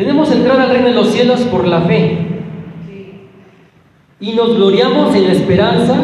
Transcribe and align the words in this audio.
Tenemos 0.00 0.32
entrada 0.32 0.62
al 0.62 0.70
reino 0.70 0.88
de 0.88 0.94
los 0.94 1.08
cielos 1.08 1.40
por 1.42 1.68
la 1.68 1.82
fe. 1.82 2.16
Y 4.18 4.32
nos 4.32 4.56
gloriamos 4.56 5.14
en 5.14 5.24
la 5.24 5.32
esperanza 5.32 5.94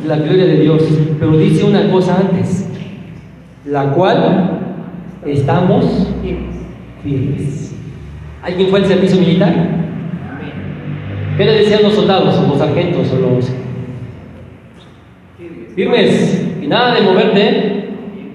de 0.00 0.08
la 0.08 0.18
gloria 0.18 0.44
de 0.44 0.60
Dios. 0.60 0.84
Pero 1.18 1.36
dice 1.36 1.64
una 1.64 1.90
cosa 1.90 2.16
antes, 2.20 2.70
la 3.66 3.90
cual 3.90 4.60
estamos 5.26 5.84
firmes. 7.02 7.74
¿Alguien 8.40 8.68
fue 8.68 8.78
al 8.78 8.86
servicio 8.86 9.18
militar? 9.18 9.52
¿Qué 11.36 11.44
le 11.44 11.52
decían 11.52 11.82
los 11.82 11.94
soldados 11.94 12.38
o 12.38 12.46
los 12.46 12.58
sargentos 12.58 13.10
o 13.10 13.16
los 13.16 13.50
firmes? 15.74 16.48
Y 16.62 16.68
nada 16.68 16.94
de 16.94 17.00
moverte, 17.00 17.88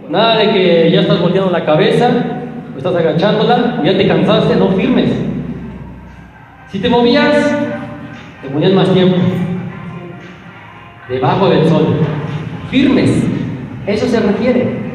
nada 0.10 0.40
de 0.40 0.52
que 0.52 0.92
ya 0.92 1.00
estás 1.00 1.22
volteando 1.22 1.52
la 1.52 1.64
cabeza, 1.64 2.35
estás 2.78 2.96
agachándola, 2.96 3.80
o 3.82 3.86
ya 3.86 3.98
te 3.98 4.08
cansaste, 4.08 4.56
no 4.56 4.70
firmes. 4.70 5.12
Si 6.70 6.80
te 6.80 6.90
movías, 6.90 7.56
te 8.42 8.50
ponías 8.50 8.74
más 8.74 8.92
tiempo. 8.94 9.18
Debajo 11.08 11.50
del 11.50 11.70
sol. 11.70 12.00
Firmes. 12.70 13.24
Eso 13.88 14.08
se 14.08 14.20
refiere. 14.20 14.86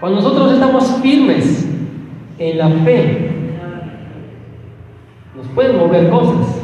Cuando 0.00 0.20
nosotros 0.20 0.52
estamos 0.52 0.84
firmes 1.02 1.68
en 2.38 2.58
la 2.58 2.68
fe, 2.68 3.30
nos 5.36 5.46
pueden 5.48 5.78
mover 5.78 6.08
cosas. 6.08 6.60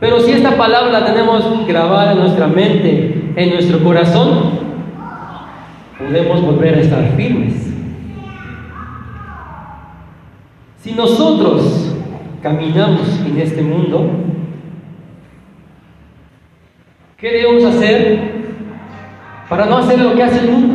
Pero 0.00 0.20
si 0.20 0.32
esta 0.32 0.56
palabra 0.56 1.00
la 1.00 1.04
tenemos 1.04 1.66
grabada 1.66 2.12
en 2.12 2.18
nuestra 2.18 2.46
mente, 2.46 3.32
en 3.36 3.50
nuestro 3.50 3.82
corazón, 3.82 4.58
podemos 5.98 6.42
volver 6.42 6.76
a 6.76 6.80
estar 6.80 7.12
firmes. 7.16 7.67
Si 10.78 10.92
nosotros 10.92 11.92
caminamos 12.42 13.20
en 13.26 13.38
este 13.38 13.62
mundo, 13.62 14.10
¿qué 17.16 17.32
debemos 17.32 17.64
hacer 17.64 18.38
para 19.48 19.66
no 19.66 19.78
hacer 19.78 19.98
lo 19.98 20.14
que 20.14 20.22
hace 20.22 20.40
el 20.40 20.50
mundo? 20.52 20.74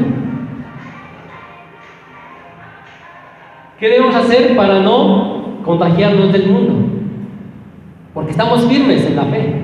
¿Qué 3.80 3.90
debemos 3.90 4.16
hacer 4.16 4.56
para 4.56 4.80
no 4.80 5.60
contagiarnos 5.64 6.34
del 6.34 6.48
mundo? 6.48 6.74
Porque 8.14 8.32
estamos 8.32 8.66
firmes 8.66 9.06
en 9.06 9.16
la 9.16 9.24
fe. 9.24 9.56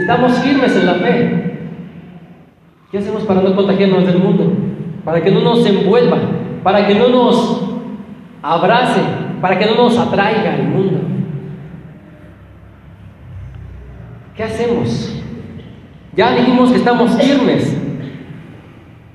Estamos 0.00 0.32
firmes 0.38 0.76
en 0.76 0.86
la 0.86 0.94
fe. 0.94 1.58
¿Qué 2.90 2.98
hacemos 2.98 3.22
para 3.22 3.40
no 3.40 3.54
contagiarnos 3.54 4.06
del 4.06 4.18
mundo? 4.18 4.52
Para 5.04 5.22
que 5.22 5.30
no 5.30 5.40
nos 5.40 5.64
envuelva, 5.64 6.18
para 6.62 6.86
que 6.86 6.94
no 6.94 7.08
nos 7.08 7.62
abrace, 8.42 9.00
para 9.40 9.58
que 9.58 9.66
no 9.66 9.74
nos 9.74 9.98
atraiga 9.98 10.56
el 10.56 10.68
mundo. 10.68 11.00
¿Qué 14.36 14.44
hacemos? 14.44 15.22
Ya 16.14 16.34
dijimos 16.34 16.70
que 16.70 16.78
estamos 16.78 17.16
firmes, 17.16 17.76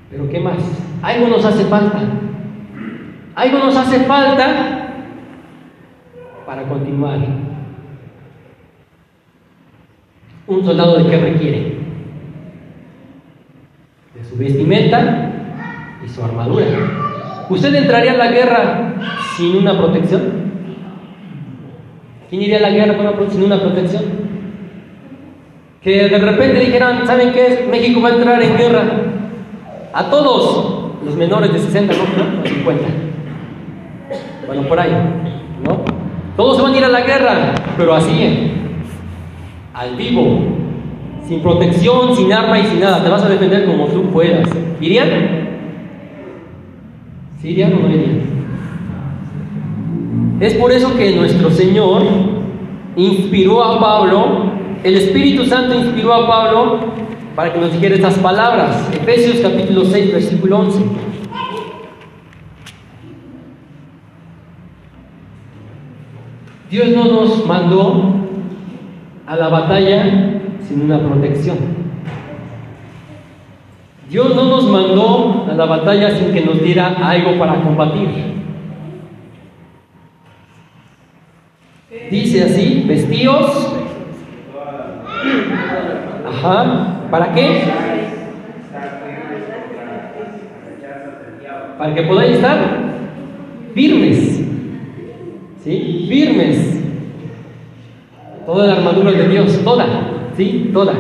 pero 0.10 0.30
¿qué 0.30 0.40
más? 0.40 0.58
Algo 1.02 1.28
nos 1.28 1.46
hace 1.46 1.66
falta. 1.66 2.00
Algo 3.36 3.60
nos 3.60 3.76
hace 3.76 4.00
falta 4.02 4.94
para 6.46 6.64
continuar. 6.64 7.20
Un 10.48 10.64
soldado 10.64 10.98
de 10.98 11.10
qué 11.10 11.18
requiere? 11.18 11.78
De 14.14 14.24
su 14.24 14.38
vestimenta 14.38 15.32
y 16.06 16.08
su 16.08 16.24
armadura. 16.24 16.66
¿Usted 17.50 17.76
entraría 17.76 18.14
a 18.14 18.18
la 18.18 18.32
guerra 18.32 18.85
sin 19.36 19.58
una 19.58 19.78
protección? 19.78 20.22
¿Quién 22.30 22.42
iría 22.42 22.58
a 22.58 22.62
la 22.62 22.70
guerra 22.70 23.14
sin 23.30 23.44
una 23.44 23.60
protección? 23.60 24.04
Que 25.82 26.10
de 26.10 26.18
repente 26.18 26.60
dijeran, 26.60 27.06
¿saben 27.06 27.32
qué? 27.32 27.68
México 27.70 28.02
va 28.02 28.10
a 28.10 28.14
entrar 28.14 28.42
en 28.42 28.58
guerra. 28.58 28.84
A 29.94 30.10
todos 30.10 30.94
los 31.06 31.16
menores 31.16 31.54
de 31.54 31.60
60, 31.60 31.94
¿no? 31.94 32.42
A 32.42 32.48
50. 32.48 32.84
Bueno, 34.48 34.64
por 34.64 34.80
ahí, 34.80 34.92
¿no? 35.64 35.84
Todos 36.36 36.62
van 36.62 36.74
a 36.74 36.78
ir 36.78 36.84
a 36.86 36.90
la 36.90 37.02
guerra, 37.02 37.56
pero 37.78 37.94
así, 37.94 38.52
al 39.74 39.96
vivo, 39.96 40.40
sin 41.28 41.42
protección, 41.42 42.16
sin 42.16 42.34
arma 42.34 42.60
y 42.60 42.66
sin 42.66 42.80
nada. 42.80 43.04
Te 43.04 43.10
vas 43.10 43.24
a 43.24 43.30
defender 43.30 43.66
como 43.66 43.86
tú 43.88 44.10
puedas. 44.10 44.50
¿Irían? 44.82 45.10
¿Sí 47.42 47.50
irían 47.50 47.74
o 47.74 47.80
no 47.80 47.90
irían? 47.90 48.35
Es 50.40 50.54
por 50.56 50.70
eso 50.74 50.94
que 50.98 51.16
nuestro 51.16 51.50
Señor 51.50 52.04
inspiró 52.98 53.64
a 53.64 53.80
Pablo, 53.80 54.52
el 54.84 54.98
Espíritu 54.98 55.46
Santo 55.46 55.76
inspiró 55.76 56.14
a 56.14 56.28
Pablo 56.28 56.80
para 57.38 57.54
que 57.54 57.60
nos 57.60 57.72
dijera 57.72 57.96
estas 57.96 58.20
palabras. 58.20 58.90
Efesios 58.94 59.38
capítulo 59.38 59.86
6, 59.86 60.12
versículo 60.12 60.60
11. 60.60 60.80
Dios 66.70 66.90
no 66.90 67.06
nos 67.06 67.46
mandó 67.46 68.16
a 69.26 69.36
la 69.38 69.48
batalla 69.48 70.42
sin 70.68 70.82
una 70.82 71.00
protección. 71.00 71.58
Dios 74.10 74.36
no 74.36 74.44
nos 74.44 74.70
mandó 74.70 75.48
a 75.50 75.54
la 75.54 75.66
batalla 75.66 76.12
sin 76.12 76.34
que 76.34 76.42
nos 76.42 76.62
diera 76.62 76.88
algo 77.02 77.40
para 77.40 77.62
combatir. 77.62 78.35
Dice 82.10 82.44
así, 82.44 82.86
vestidos. 82.88 83.74
Ajá. 86.28 87.08
¿Para 87.10 87.34
qué? 87.34 87.64
Para 91.78 91.94
que 91.94 92.02
podáis 92.04 92.36
estar 92.36 92.58
firmes. 93.74 94.42
¿Sí? 95.64 96.06
Firmes. 96.10 96.82
Toda 98.46 98.68
la 98.68 98.74
armadura 98.74 99.12
de 99.12 99.28
Dios, 99.28 99.60
toda. 99.64 99.86
¿Sí? 100.38 100.70
Toda. 100.72 100.94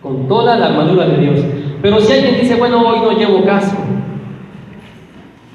Con 0.00 0.28
toda 0.28 0.56
la 0.56 0.66
armadura 0.66 1.06
de 1.06 1.16
Dios. 1.18 1.40
Pero 1.82 2.00
si 2.00 2.12
alguien 2.12 2.40
dice, 2.40 2.54
bueno, 2.56 2.80
hoy 2.80 3.00
no 3.00 3.18
llevo 3.18 3.44
casco. 3.44 3.82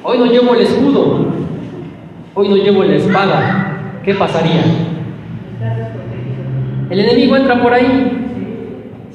Hoy 0.04 0.18
no 0.18 0.26
llevo 0.26 0.54
el 0.54 0.62
escudo. 0.62 1.28
Hoy 2.34 2.50
no 2.50 2.56
llevo 2.58 2.84
la 2.84 2.96
espada. 2.96 3.61
¿Qué 4.04 4.16
pasaría? 4.16 4.64
El 6.90 7.00
enemigo 7.00 7.36
entra 7.36 7.62
por 7.62 7.74
ahí. 7.74 8.18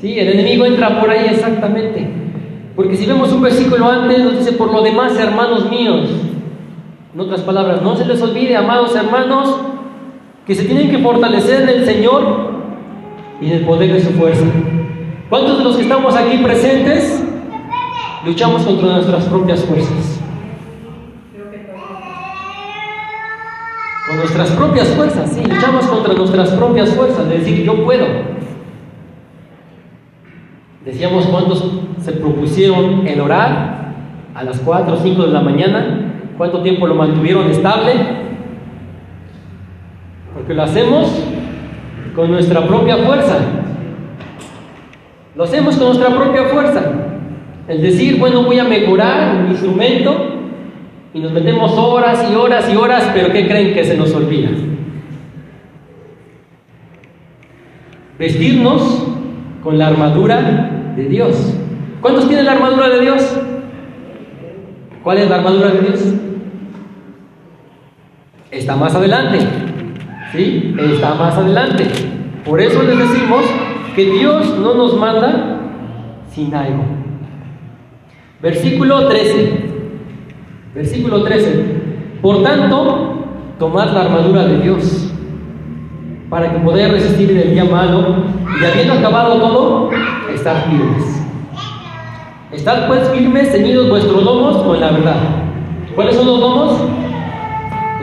Sí, 0.00 0.19
el 0.19 0.28
enemigo 0.28 0.64
entra 0.64 1.00
por 1.00 1.10
ahí 1.10 1.26
exactamente. 1.30 2.08
Porque 2.76 2.97
si 2.97 3.06
vemos 3.06 3.32
un 3.32 3.42
versículo 3.42 3.91
antes, 3.91 4.19
nos 4.19 4.38
dice, 4.38 4.52
por 4.52 4.72
lo 4.72 4.82
demás, 4.82 5.19
hermanos 5.19 5.69
míos. 5.70 6.10
En 7.14 7.20
otras 7.20 7.41
palabras, 7.41 7.82
no 7.82 7.97
se 7.97 8.04
les 8.04 8.20
olvide, 8.20 8.56
amados 8.56 8.94
hermanos, 8.94 9.58
que 10.47 10.54
se 10.54 10.64
tienen 10.64 10.91
que 10.91 10.98
fortalecer 10.98 11.62
en 11.62 11.68
el 11.70 11.84
Señor 11.86 12.50
y 13.41 13.47
en 13.47 13.53
el 13.53 13.64
poder 13.64 13.92
de 13.92 14.00
su 14.00 14.10
fuerza. 14.10 14.44
¿Cuántos 15.28 15.58
de 15.58 15.64
los 15.64 15.76
que 15.76 15.82
estamos 15.82 16.14
aquí 16.14 16.36
presentes 16.38 17.24
luchamos 18.24 18.62
contra 18.62 18.88
nuestras 18.92 19.24
propias 19.24 19.64
fuerzas? 19.64 20.20
Con 24.08 24.16
nuestras 24.26 24.50
propias 24.50 24.88
fuerzas, 24.88 25.31
sí, 25.31 25.41
luchamos 25.44 25.87
contra 25.87 26.12
nuestras 26.12 26.50
propias 26.50 26.91
fuerzas, 26.91 27.28
de 27.28 27.38
decir 27.38 27.62
yo 27.64 27.84
puedo. 27.84 28.06
Decíamos 30.84 31.26
cuántos 31.26 31.64
se 32.03 32.10
propusieron 32.10 33.06
el 33.06 33.20
orar 33.20 33.92
a 34.34 34.42
las 34.42 34.59
4 34.59 34.94
o 34.94 34.97
5 34.97 35.22
de 35.26 35.32
la 35.32 35.41
mañana, 35.42 36.12
cuánto 36.36 36.60
tiempo 36.62 36.89
lo 36.89 36.97
mantuvieron 36.97 37.48
estable, 37.48 37.92
porque 40.34 40.54
lo 40.54 40.65
hacemos 40.65 41.09
con 42.16 42.28
nuestra 42.33 42.66
propia 42.66 42.97
fuerza. 42.97 43.39
Lo 45.36 45.45
hacemos 45.45 45.77
con 45.77 45.86
nuestra 45.86 46.09
propia 46.10 46.45
fuerza. 46.47 46.83
El 47.68 47.80
decir, 47.80 48.18
bueno, 48.18 48.42
voy 48.42 48.59
a 48.59 48.65
mejorar 48.65 49.45
mi 49.45 49.51
instrumento 49.51 50.35
y 51.16 51.18
nos 51.18 51.33
metemos 51.33 51.72
horas 51.78 52.27
y 52.30 52.34
horas 52.34 52.71
y 52.71 52.77
horas, 52.77 53.10
pero 53.15 53.33
¿qué 53.33 53.48
creen 53.48 53.72
que 53.72 53.84
se 53.84 53.97
nos 53.97 54.13
olvida? 54.13 54.51
Vestirnos 58.18 59.07
con 59.63 59.78
la 59.78 59.86
armadura 59.86 60.92
de 60.95 61.04
Dios. 61.07 61.54
¿Cuántos 62.03 62.28
tienen 62.28 62.45
la 62.45 62.53
armadura 62.53 62.91
de 62.91 63.01
Dios? 63.01 63.41
¿Cuál 65.03 65.16
es 65.16 65.30
la 65.30 65.36
armadura 65.36 65.68
de 65.71 65.80
Dios? 65.80 66.04
Está 68.51 68.77
más 68.77 68.95
adelante. 68.95 69.39
¿Sí? 70.33 70.74
Está 70.78 71.15
más 71.15 71.34
adelante. 71.34 71.86
Por 72.45 72.60
eso 72.60 72.83
les 72.83 72.98
decimos 72.98 73.42
que 73.95 74.04
Dios 74.04 74.59
no 74.59 74.74
nos 74.74 74.95
manda 74.98 75.60
sin 76.30 76.54
algo. 76.54 76.84
Versículo 78.42 79.09
13. 79.09 79.76
Versículo 80.77 81.23
13. 81.25 81.65
Por 82.21 82.43
tanto, 82.43 83.25
tomad 83.59 83.95
la 83.95 84.03
armadura 84.03 84.45
de 84.45 84.59
Dios 84.59 85.11
para 86.28 86.53
que 86.53 86.59
podáis 86.59 86.91
resistir 86.91 87.31
en 87.31 87.39
el 87.39 87.51
día 87.55 87.65
malo 87.65 88.17
y 88.61 88.65
habiendo 88.65 88.93
acabado 88.93 89.39
todo, 89.39 89.91
estar 90.34 90.69
firmes. 90.69 91.23
Estad 92.53 92.89
pues 92.89 93.09
firmes, 93.09 93.53
ceñidos 93.53 93.89
vuestros 93.89 94.23
lomos 94.23 94.59
con 94.59 94.78
la 94.78 94.91
verdad. 94.91 95.17
¿Cuáles 95.95 96.15
son 96.15 96.27
los 96.27 96.41
lomos? 96.41 96.78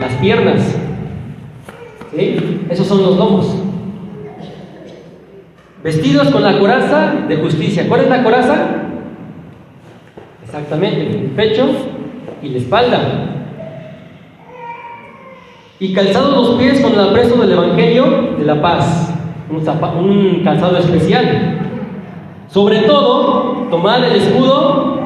Las 0.00 0.12
piernas. 0.14 0.76
¿Sí? 2.12 2.60
Esos 2.70 2.88
son 2.88 3.02
los 3.04 3.16
lomos. 3.16 3.54
Vestidos 5.84 6.28
con 6.30 6.42
la 6.42 6.58
coraza 6.58 7.12
de 7.28 7.36
justicia. 7.36 7.86
¿Cuál 7.88 8.00
es 8.00 8.08
la 8.08 8.24
coraza? 8.24 8.56
Exactamente, 10.44 11.20
el 11.20 11.30
pecho 11.36 11.93
y 12.44 12.48
la 12.50 12.58
espalda. 12.58 13.00
Y 15.80 15.92
calzados 15.92 16.34
los 16.34 16.56
pies 16.56 16.80
con 16.80 16.92
el 16.92 17.00
apresto 17.00 17.36
del 17.40 17.52
Evangelio 17.52 18.36
de 18.38 18.44
la 18.44 18.60
paz. 18.60 19.12
Un, 19.50 19.56
un 19.58 20.44
calzado 20.44 20.78
especial. 20.78 21.58
Sobre 22.48 22.80
todo, 22.82 23.66
tomad 23.70 24.04
el 24.04 24.20
escudo 24.20 25.00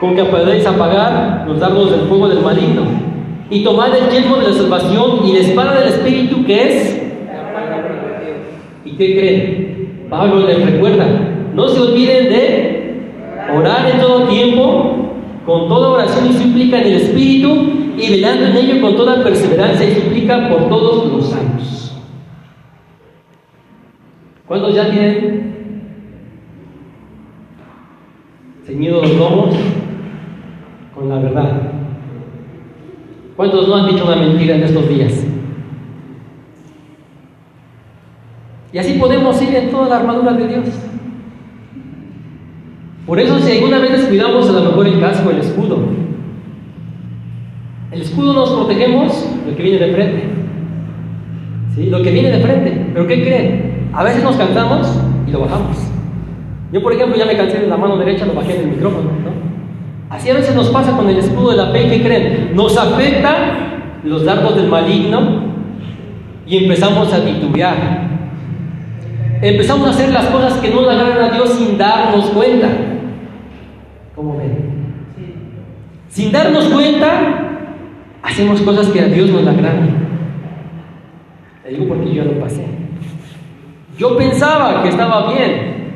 con 0.00 0.16
que 0.16 0.24
podéis 0.24 0.66
apagar 0.66 1.44
los 1.46 1.60
dardos 1.60 1.90
del 1.90 2.00
fuego 2.08 2.28
del 2.28 2.40
maligno. 2.40 2.82
Y 3.50 3.62
tomad 3.62 3.94
el 3.94 4.10
yelmo 4.10 4.36
de 4.36 4.48
la 4.48 4.54
salvación 4.54 5.20
y 5.24 5.32
la 5.32 5.38
espada 5.38 5.80
del 5.80 5.88
Espíritu 5.88 6.44
que 6.44 6.62
es... 6.62 7.02
¿Y 8.84 8.90
qué 8.92 9.14
creen? 9.16 10.06
Pablo 10.10 10.46
les 10.46 10.64
recuerda, 10.64 11.06
no 11.54 11.68
se 11.68 11.80
olviden 11.80 12.28
de 12.28 12.74
orar 13.56 13.90
en 13.90 14.00
todo 14.00 14.24
tiempo, 14.24 14.63
con 15.46 15.68
toda 15.68 15.90
oración 15.90 16.30
y 16.30 16.32
súplica 16.32 16.80
en 16.80 16.86
el 16.86 16.94
Espíritu, 16.94 17.72
y 17.96 18.10
velando 18.10 18.46
en 18.46 18.56
ello 18.56 18.80
con 18.80 18.96
toda 18.96 19.22
perseverancia 19.22 19.88
y 19.88 19.94
súplica 19.94 20.48
por 20.48 20.68
todos 20.68 21.12
los 21.12 21.28
santos. 21.28 21.96
¿Cuántos 24.46 24.74
ya 24.74 24.90
tienen 24.90 25.44
ceñidos 28.66 29.08
los 29.08 29.18
lomos 29.18 29.54
con 30.94 31.08
la 31.08 31.16
verdad. 31.16 31.62
¿Cuántos 33.36 33.68
no 33.68 33.76
han 33.76 33.86
dicho 33.88 34.04
una 34.04 34.16
mentira 34.16 34.54
en 34.54 34.62
estos 34.62 34.88
días? 34.88 35.26
Y 38.72 38.78
así 38.78 38.94
podemos 38.94 39.40
ir 39.42 39.54
en 39.54 39.70
toda 39.70 39.88
la 39.88 39.96
armadura 39.98 40.32
de 40.32 40.48
Dios. 40.48 40.66
Por 43.06 43.20
eso 43.20 43.38
si 43.38 43.52
alguna 43.52 43.78
vez 43.78 43.92
descuidamos 43.92 44.48
a 44.48 44.52
lo 44.52 44.60
mejor 44.62 44.86
el 44.86 45.00
casco, 45.00 45.30
el 45.30 45.38
escudo, 45.38 45.78
el 47.94 48.02
escudo 48.02 48.32
nos 48.32 48.50
protegemos 48.50 49.26
lo 49.46 49.56
que 49.56 49.62
viene 49.62 49.78
de 49.78 49.92
frente. 49.92 50.22
¿Sí? 51.74 51.90
Lo 51.90 52.02
que 52.02 52.10
viene 52.10 52.30
de 52.30 52.40
frente. 52.40 52.86
¿Pero 52.92 53.06
qué 53.06 53.22
creen? 53.22 53.88
A 53.92 54.02
veces 54.02 54.24
nos 54.24 54.36
cantamos 54.36 54.88
y 55.28 55.30
lo 55.30 55.40
bajamos. 55.40 55.76
Yo, 56.72 56.82
por 56.82 56.92
ejemplo, 56.92 57.16
ya 57.16 57.24
me 57.26 57.36
cansé 57.36 57.60
de 57.60 57.68
la 57.68 57.76
mano 57.76 57.96
derecha, 57.96 58.26
lo 58.26 58.34
bajé 58.34 58.54
del 58.54 58.66
micrófono, 58.66 59.04
¿no? 59.04 59.44
Así 60.10 60.28
a 60.28 60.34
veces 60.34 60.56
nos 60.56 60.68
pasa 60.70 60.96
con 60.96 61.08
el 61.08 61.18
escudo 61.18 61.50
de 61.50 61.56
la 61.56 61.66
fe, 61.68 61.88
¿qué 61.88 62.02
creen? 62.02 62.50
Nos 62.54 62.76
afecta 62.76 64.00
los 64.02 64.24
dardos 64.24 64.56
del 64.56 64.68
maligno 64.68 65.44
y 66.46 66.64
empezamos 66.64 67.12
a 67.12 67.24
titubear. 67.24 67.76
Empezamos 69.40 69.86
a 69.86 69.90
hacer 69.90 70.12
las 70.12 70.26
cosas 70.26 70.54
que 70.54 70.70
no 70.70 70.82
le 70.82 70.90
agradan 70.90 71.30
a 71.30 71.34
Dios 71.34 71.50
sin 71.50 71.78
darnos 71.78 72.26
cuenta. 72.26 72.68
¿Cómo 74.14 74.38
ven? 74.38 74.94
Sin 76.08 76.30
darnos 76.30 76.66
cuenta, 76.66 77.50
hacemos 78.22 78.62
cosas 78.62 78.88
que 78.88 79.00
a 79.00 79.06
Dios 79.06 79.30
no 79.30 79.40
le 79.40 79.50
agradan. 79.50 79.90
Le 81.64 81.70
digo 81.70 81.88
porque 81.88 82.14
yo 82.14 82.24
lo 82.24 82.38
pasé. 82.38 82.64
Yo 83.98 84.16
pensaba 84.16 84.82
que 84.82 84.88
estaba 84.90 85.32
bien, 85.32 85.92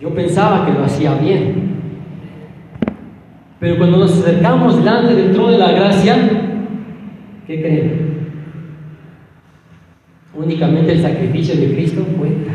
yo 0.00 0.10
pensaba 0.10 0.66
que 0.66 0.72
lo 0.72 0.84
hacía 0.84 1.14
bien. 1.14 1.76
Pero 3.58 3.78
cuando 3.78 3.98
nos 3.98 4.20
acercamos 4.20 4.76
delante 4.76 5.14
del 5.14 5.32
trono 5.32 5.52
de 5.52 5.58
la 5.58 5.72
gracia, 5.72 6.16
¿qué 7.46 7.60
creen? 7.60 8.16
Únicamente 10.34 10.92
el 10.92 11.02
sacrificio 11.02 11.56
de 11.56 11.72
Cristo 11.72 12.04
cuenta. 12.18 12.52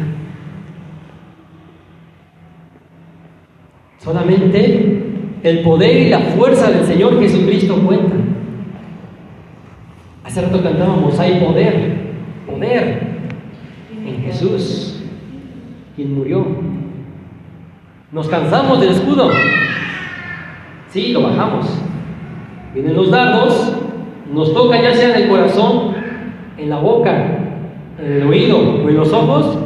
Solamente 4.03 5.03
el 5.43 5.59
poder 5.59 6.07
y 6.07 6.09
la 6.09 6.19
fuerza 6.19 6.71
del 6.71 6.85
Señor 6.85 7.19
Jesucristo 7.19 7.75
cuenta. 7.85 8.15
Hace 10.23 10.41
rato 10.41 10.63
cantábamos, 10.63 11.19
hay 11.19 11.39
poder, 11.39 12.13
poder 12.47 13.01
en 14.05 14.23
Jesús, 14.23 15.03
quien 15.95 16.15
murió 16.15 16.45
nos 18.11 18.27
cansamos 18.27 18.81
del 18.81 18.89
escudo. 18.89 19.29
Sí, 20.89 21.13
lo 21.13 21.23
bajamos. 21.23 21.65
Vienen 22.73 22.95
los 22.95 23.09
dardos, 23.09 23.73
nos 24.33 24.53
toca 24.53 24.81
ya 24.81 24.93
sea 24.93 25.15
en 25.15 25.23
el 25.23 25.29
corazón, 25.29 25.95
en 26.57 26.69
la 26.69 26.79
boca, 26.79 27.39
en 27.97 28.11
el 28.11 28.27
oído 28.27 28.57
o 28.57 28.89
en 28.89 28.97
los 28.97 29.13
ojos. 29.13 29.57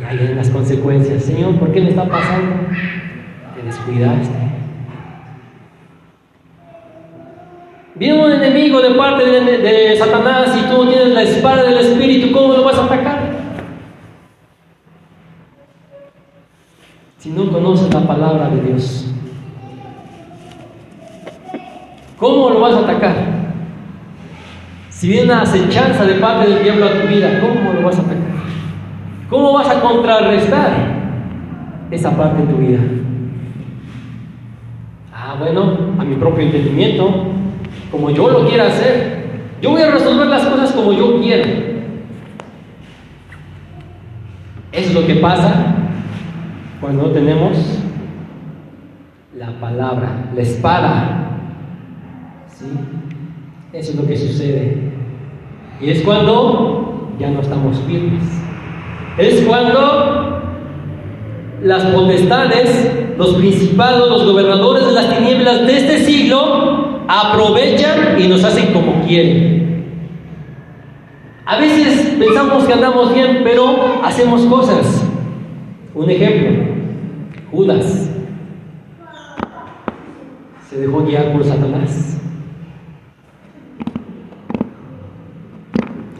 Y 0.00 0.02
ahí 0.02 0.34
las 0.34 0.48
consecuencias. 0.48 1.24
Señor, 1.24 1.56
¿por 1.56 1.72
qué 1.72 1.82
me 1.82 1.90
está 1.90 2.08
pasando? 2.08 2.56
Te 3.54 3.62
descuidaste. 3.62 4.34
Viene 7.96 8.24
un 8.24 8.32
enemigo 8.32 8.80
de 8.80 8.94
parte 8.94 9.26
de, 9.26 9.96
Satanás 9.98 10.56
y 10.56 10.70
tú 10.70 10.86
tienes 10.86 11.08
la 11.08 11.22
espada 11.22 11.64
del 11.64 11.78
Espíritu, 11.78 12.32
¿cómo 12.32 12.54
lo 12.54 12.64
vas 12.64 12.78
a 12.78 12.84
atacar? 12.84 13.30
si 17.18 17.28
no 17.28 17.52
conoces 17.52 17.92
la 17.92 18.00
palabra 18.00 18.48
de 18.48 18.62
Dios? 18.62 19.04
¿Cómo 22.18 22.48
lo 22.48 22.60
vas 22.60 22.74
a 22.74 22.78
atacar? 22.78 23.14
Si 24.88 25.08
viene 25.08 25.24
una 25.24 25.42
acechanza 25.42 26.06
de 26.06 26.14
parte 26.14 26.48
del 26.48 26.62
diablo 26.62 26.86
a 26.86 26.92
tu 26.92 27.06
vida, 27.08 27.40
¿cómo 27.40 27.74
lo 27.74 27.82
vas 27.82 27.98
a 27.98 28.00
atacar? 28.00 28.39
¿Cómo 29.30 29.52
vas 29.52 29.68
a 29.70 29.80
contrarrestar 29.80 30.72
esa 31.92 32.16
parte 32.16 32.42
de 32.42 32.52
tu 32.52 32.58
vida? 32.58 32.80
Ah, 35.14 35.36
bueno, 35.38 35.94
a 36.00 36.04
mi 36.04 36.16
propio 36.16 36.44
entendimiento, 36.44 37.26
como 37.92 38.10
yo 38.10 38.28
lo 38.28 38.48
quiera 38.48 38.66
hacer. 38.66 39.20
Yo 39.62 39.70
voy 39.70 39.82
a 39.82 39.92
resolver 39.92 40.26
las 40.26 40.44
cosas 40.46 40.72
como 40.72 40.92
yo 40.92 41.20
quiero. 41.20 41.48
Eso 44.72 44.88
es 44.88 44.94
lo 44.94 45.06
que 45.06 45.14
pasa 45.16 45.76
cuando 46.80 47.04
no 47.04 47.10
tenemos 47.10 47.56
la 49.36 49.60
palabra, 49.60 50.30
la 50.34 50.42
espada. 50.42 51.30
¿Sí? 52.48 52.66
Eso 53.72 53.92
es 53.92 53.96
lo 53.96 54.06
que 54.08 54.16
sucede. 54.16 54.90
Y 55.80 55.90
es 55.90 56.02
cuando 56.02 57.12
ya 57.18 57.30
no 57.30 57.40
estamos 57.40 57.78
firmes. 57.86 58.49
Es 59.18 59.42
cuando 59.42 60.40
las 61.62 61.84
potestades, 61.86 63.14
los 63.18 63.34
principados, 63.34 64.08
los 64.08 64.24
gobernadores 64.24 64.86
de 64.86 64.92
las 64.92 65.16
tinieblas 65.16 65.66
de 65.66 65.76
este 65.76 65.98
siglo 65.98 67.02
aprovechan 67.06 68.20
y 68.20 68.28
nos 68.28 68.44
hacen 68.44 68.72
como 68.72 69.04
quieren. 69.04 69.84
A 71.44 71.58
veces 71.58 72.16
pensamos 72.18 72.64
que 72.64 72.72
andamos 72.72 73.12
bien, 73.12 73.40
pero 73.42 74.00
hacemos 74.04 74.42
cosas. 74.42 75.04
Un 75.94 76.08
ejemplo, 76.08 76.72
Judas 77.50 78.08
se 80.70 80.80
dejó 80.80 81.04
guiar 81.04 81.32
por 81.32 81.44
Satanás. 81.44 82.20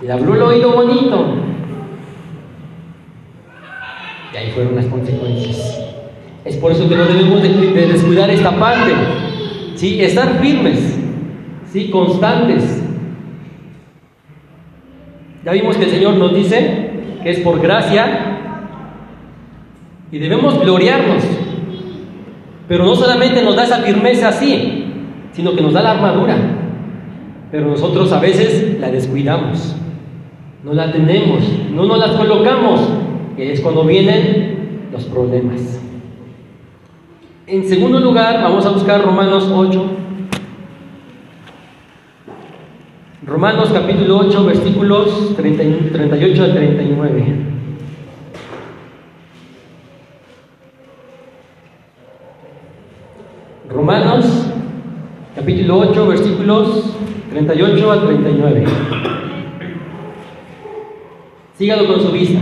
Le 0.02 0.12
habló 0.12 0.34
el 0.34 0.42
oído 0.42 0.72
bonito. 0.72 1.49
Y 4.32 4.36
ahí 4.36 4.50
fueron 4.52 4.76
las 4.76 4.86
consecuencias. 4.86 5.80
Es 6.44 6.56
por 6.56 6.72
eso 6.72 6.88
que 6.88 6.96
no 6.96 7.04
debemos 7.04 7.42
de, 7.42 7.48
descuidar 7.86 8.30
esta 8.30 8.52
parte. 8.58 8.92
¿sí? 9.74 10.00
Estar 10.00 10.40
firmes, 10.40 10.98
¿sí? 11.72 11.90
constantes. 11.90 12.82
Ya 15.44 15.52
vimos 15.52 15.76
que 15.76 15.84
el 15.84 15.90
Señor 15.90 16.14
nos 16.14 16.34
dice 16.34 16.90
que 17.22 17.30
es 17.30 17.40
por 17.40 17.60
gracia 17.60 18.38
y 20.12 20.18
debemos 20.18 20.60
gloriarnos. 20.60 21.24
Pero 22.68 22.84
no 22.84 22.94
solamente 22.94 23.42
nos 23.42 23.56
da 23.56 23.64
esa 23.64 23.78
firmeza 23.78 24.28
así, 24.28 24.84
sino 25.32 25.54
que 25.54 25.62
nos 25.62 25.72
da 25.72 25.82
la 25.82 25.92
armadura. 25.92 26.36
Pero 27.50 27.66
nosotros 27.66 28.12
a 28.12 28.20
veces 28.20 28.78
la 28.78 28.90
descuidamos, 28.90 29.74
no 30.62 30.72
la 30.72 30.92
tenemos, 30.92 31.42
no 31.72 31.84
nos 31.84 31.98
la 31.98 32.16
colocamos, 32.16 32.80
es 33.42 33.60
cuando 33.60 33.84
vienen 33.84 34.88
los 34.92 35.04
problemas. 35.04 35.80
En 37.46 37.68
segundo 37.68 37.98
lugar, 37.98 38.42
vamos 38.42 38.64
a 38.66 38.70
buscar 38.70 39.02
Romanos 39.02 39.50
8, 39.52 39.90
Romanos 43.26 43.70
capítulo 43.72 44.18
8, 44.18 44.44
versículos 44.44 45.36
38 45.36 46.42
al 46.44 46.52
39. 46.52 47.24
Romanos 53.68 54.46
capítulo 55.36 55.78
8, 55.78 56.06
versículos 56.08 56.94
38 57.30 57.92
al 57.92 58.06
39. 58.06 58.64
Sígalo 61.56 61.86
con 61.86 62.00
su 62.00 62.10
vista. 62.10 62.40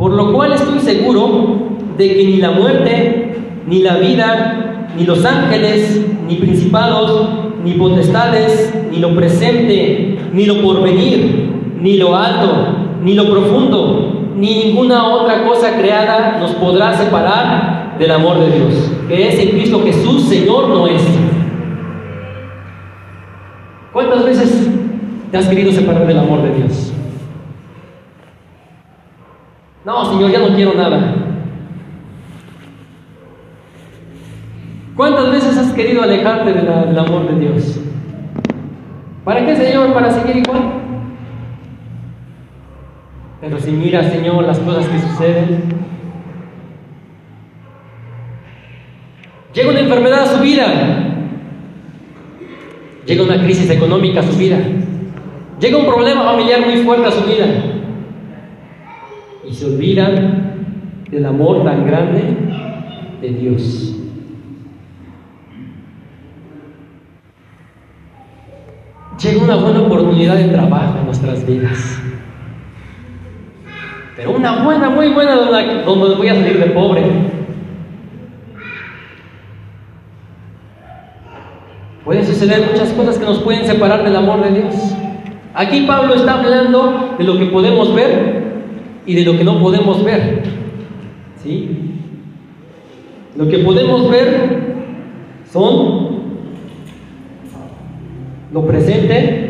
Por 0.00 0.12
lo 0.12 0.32
cual 0.32 0.54
estoy 0.54 0.78
seguro 0.78 1.58
de 1.98 2.16
que 2.16 2.24
ni 2.24 2.36
la 2.38 2.52
muerte, 2.52 3.34
ni 3.66 3.80
la 3.80 3.98
vida, 3.98 4.88
ni 4.96 5.04
los 5.04 5.26
ángeles, 5.26 6.06
ni 6.26 6.36
principados, 6.36 7.28
ni 7.62 7.72
potestades, 7.74 8.72
ni 8.90 8.96
lo 8.96 9.14
presente, 9.14 10.18
ni 10.32 10.46
lo 10.46 10.62
porvenir, 10.62 11.50
ni 11.78 11.98
lo 11.98 12.16
alto, 12.16 12.78
ni 13.04 13.12
lo 13.12 13.30
profundo, 13.30 14.30
ni 14.36 14.64
ninguna 14.64 15.06
otra 15.06 15.44
cosa 15.44 15.76
creada 15.76 16.38
nos 16.40 16.52
podrá 16.52 16.94
separar 16.96 17.96
del 17.98 18.10
amor 18.10 18.40
de 18.40 18.56
Dios, 18.56 18.90
que 19.06 19.28
es 19.28 19.38
en 19.38 19.48
Cristo 19.50 19.82
Jesús, 19.84 20.22
Señor 20.22 20.68
nuestro. 20.68 21.20
¿Cuántas 23.92 24.24
veces 24.24 24.66
te 25.30 25.36
has 25.36 25.46
querido 25.46 25.70
separar 25.70 26.06
del 26.06 26.20
amor 26.20 26.40
de 26.40 26.54
Dios? 26.54 26.89
No, 29.90 30.04
Señor, 30.04 30.30
ya 30.30 30.38
no 30.38 30.54
quiero 30.54 30.72
nada. 30.74 31.16
¿Cuántas 34.94 35.32
veces 35.32 35.58
has 35.58 35.72
querido 35.72 36.04
alejarte 36.04 36.52
del 36.52 36.96
amor 36.96 37.28
de 37.28 37.40
Dios? 37.40 37.80
¿Para 39.24 39.44
qué, 39.44 39.56
Señor? 39.56 39.92
Para 39.92 40.12
seguir 40.12 40.36
igual. 40.36 40.60
Pero 43.40 43.58
si 43.58 43.72
mira, 43.72 44.08
Señor, 44.08 44.44
las 44.44 44.60
cosas 44.60 44.86
que 44.86 45.00
suceden, 45.00 45.64
llega 49.52 49.70
una 49.70 49.80
enfermedad 49.80 50.20
a 50.20 50.26
su 50.26 50.40
vida, 50.40 50.66
llega 53.06 53.24
una 53.24 53.42
crisis 53.42 53.68
económica 53.68 54.20
a 54.20 54.22
su 54.22 54.36
vida, 54.38 54.58
llega 55.58 55.78
un 55.78 55.86
problema 55.86 56.22
familiar 56.22 56.60
muy 56.60 56.76
fuerte 56.84 57.08
a 57.08 57.10
su 57.10 57.24
vida, 57.24 57.46
y 59.48 59.54
se 59.54 59.66
olvidan 59.66 60.66
del 61.10 61.26
amor 61.26 61.64
tan 61.64 61.86
grande 61.86 62.22
de 63.20 63.28
Dios. 63.28 63.96
llega 69.20 69.42
una 69.42 69.56
buena 69.56 69.82
oportunidad 69.82 70.36
de 70.36 70.44
trabajo 70.44 70.98
en 70.98 71.06
nuestras 71.06 71.46
vidas. 71.46 71.98
Pero 74.16 74.32
una 74.32 74.64
buena, 74.64 74.90
muy 74.90 75.08
buena, 75.08 75.36
donde 75.36 76.14
voy 76.14 76.28
a 76.28 76.34
salir 76.34 76.58
de 76.58 76.66
pobre. 76.70 77.02
Pueden 82.04 82.26
suceder 82.26 82.68
muchas 82.70 82.92
cosas 82.92 83.18
que 83.18 83.24
nos 83.24 83.38
pueden 83.40 83.66
separar 83.66 84.02
del 84.02 84.16
amor 84.16 84.42
de 84.42 84.60
Dios. 84.60 84.74
Aquí 85.54 85.82
Pablo 85.86 86.14
está 86.14 86.40
hablando 86.40 87.14
de 87.18 87.24
lo 87.24 87.38
que 87.38 87.46
podemos 87.46 87.94
ver 87.94 88.39
y 89.10 89.14
de 89.16 89.24
lo 89.24 89.36
que 89.36 89.42
no 89.42 89.58
podemos 89.58 90.04
ver. 90.04 90.40
¿Sí? 91.42 91.68
Lo 93.34 93.48
que 93.48 93.58
podemos 93.58 94.08
ver 94.08 94.76
son 95.52 96.10
lo 98.52 98.66
presente 98.68 99.48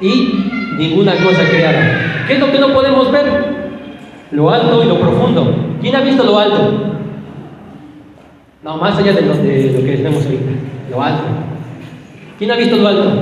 y 0.00 0.32
ninguna 0.78 1.16
cosa 1.16 1.42
creada. 1.50 2.24
¿Qué 2.26 2.32
es 2.32 2.40
lo 2.40 2.50
que 2.50 2.58
no 2.58 2.72
podemos 2.72 3.12
ver? 3.12 3.26
Lo 4.30 4.48
alto 4.48 4.84
y 4.84 4.86
lo 4.86 4.98
profundo. 4.98 5.54
¿Quién 5.82 5.96
ha 5.96 6.00
visto 6.00 6.24
lo 6.24 6.38
alto? 6.38 6.72
No, 8.64 8.76
más 8.78 8.96
allá 8.96 9.12
de 9.12 9.20
lo, 9.20 9.34
que 9.34 10.00
vemos 10.02 10.24
ahorita. 10.24 10.50
Lo 10.90 11.02
alto. 11.02 11.24
¿Quién 12.38 12.50
ha 12.52 12.56
visto 12.56 12.76
lo 12.76 12.88
alto? 12.88 13.12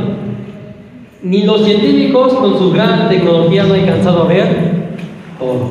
Ni 1.24 1.42
los 1.42 1.64
científicos 1.64 2.34
con 2.34 2.56
su 2.56 2.70
gran 2.70 3.08
tecnología 3.08 3.64
no 3.64 3.74
han 3.74 3.80
alcanzado 3.80 4.22
a 4.22 4.28
ver 4.28 4.77
todo. 5.38 5.70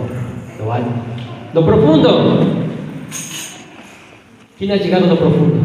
Lo 0.59 0.73
alto. 0.73 0.89
Lo 1.53 1.65
profundo. 1.65 2.39
¿Quién 4.57 4.71
ha 4.71 4.75
llegado 4.75 5.05
a 5.05 5.09
lo 5.09 5.15
profundo? 5.17 5.57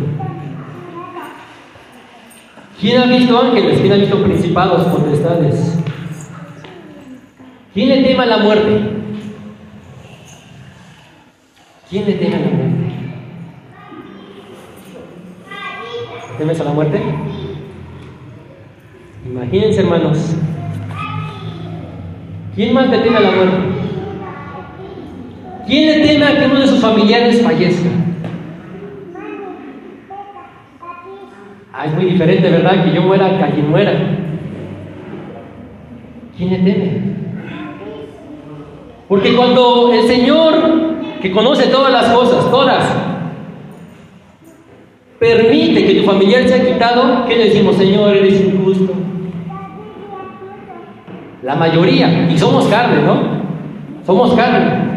¿Quién 2.81 3.01
ha 3.01 3.07
visto 3.07 3.41
ángeles? 3.41 3.81
¿Quién 3.81 3.93
ha 3.93 3.97
visto 3.97 4.23
principados, 4.23 4.87
potestades? 4.89 5.79
¿Quién 7.73 7.89
le 7.89 8.03
teme 8.03 8.23
a 8.23 8.27
la 8.27 8.39
muerte? 8.39 8.81
¿Quién 11.89 12.07
le 12.07 12.13
teme 12.15 12.35
a 12.35 12.41
la 12.41 12.47
muerte? 12.47 12.93
¿Temes 16.39 16.61
a 16.61 16.65
la 16.65 16.73
muerte? 16.73 17.01
Imagínense, 19.27 19.81
hermanos. 19.81 20.19
¿Quién 22.55 22.75
más 22.75 22.91
le 22.91 22.99
teme 22.99 23.17
a 23.17 23.21
la 23.21 23.31
muerte? 23.31 23.82
¿Quién 25.73 25.87
le 25.87 26.07
teme 26.07 26.27
a 26.27 26.39
que 26.39 26.45
uno 26.45 26.61
de 26.61 26.67
sus 26.67 26.81
familiares 26.81 27.41
fallezca? 27.41 27.89
Ah, 31.73 31.87
es 31.87 31.95
muy 31.95 32.05
diferente, 32.11 32.51
¿verdad? 32.51 32.85
Que 32.85 32.93
yo 32.93 33.01
muera 33.01 33.39
que 33.39 33.55
quien 33.55 33.71
muera. 33.71 33.95
¿Quién 36.37 36.51
le 36.51 36.59
teme? 36.59 36.91
Porque 39.09 39.35
cuando 39.35 39.95
el 39.95 40.07
Señor, 40.07 40.97
que 41.23 41.33
conoce 41.33 41.69
todas 41.69 41.91
las 41.91 42.13
cosas, 42.13 42.51
todas, 42.51 42.85
permite 45.19 45.87
que 45.87 46.01
tu 46.01 46.05
familiar 46.05 46.47
sea 46.49 46.67
quitado, 46.67 47.25
¿qué 47.27 47.35
le 47.35 47.45
decimos, 47.47 47.77
Señor, 47.77 48.15
eres 48.15 48.43
injusto? 48.43 48.93
La 51.43 51.55
mayoría, 51.55 52.29
y 52.31 52.37
somos 52.37 52.67
carne, 52.67 53.01
¿no? 53.07 53.41
Somos 54.05 54.35
carne, 54.35 54.92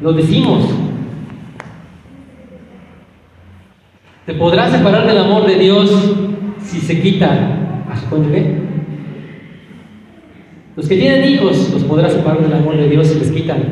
lo 0.00 0.12
decimos. 0.12 0.64
¿Te 4.26 4.34
podrás 4.34 4.72
separar 4.72 5.06
del 5.06 5.18
amor 5.18 5.46
de 5.46 5.56
Dios 5.56 6.14
si 6.60 6.80
se 6.80 7.00
quita 7.00 7.32
a 7.90 7.96
su 7.96 8.08
cónyuge? 8.08 8.56
Los 10.74 10.88
que 10.88 10.96
tienen 10.96 11.30
hijos, 11.30 11.70
¿los 11.72 11.84
podrás 11.84 12.12
separar 12.12 12.42
del 12.42 12.52
amor 12.52 12.76
de 12.76 12.88
Dios 12.88 13.06
si 13.06 13.18
les 13.18 13.30
quitan 13.30 13.62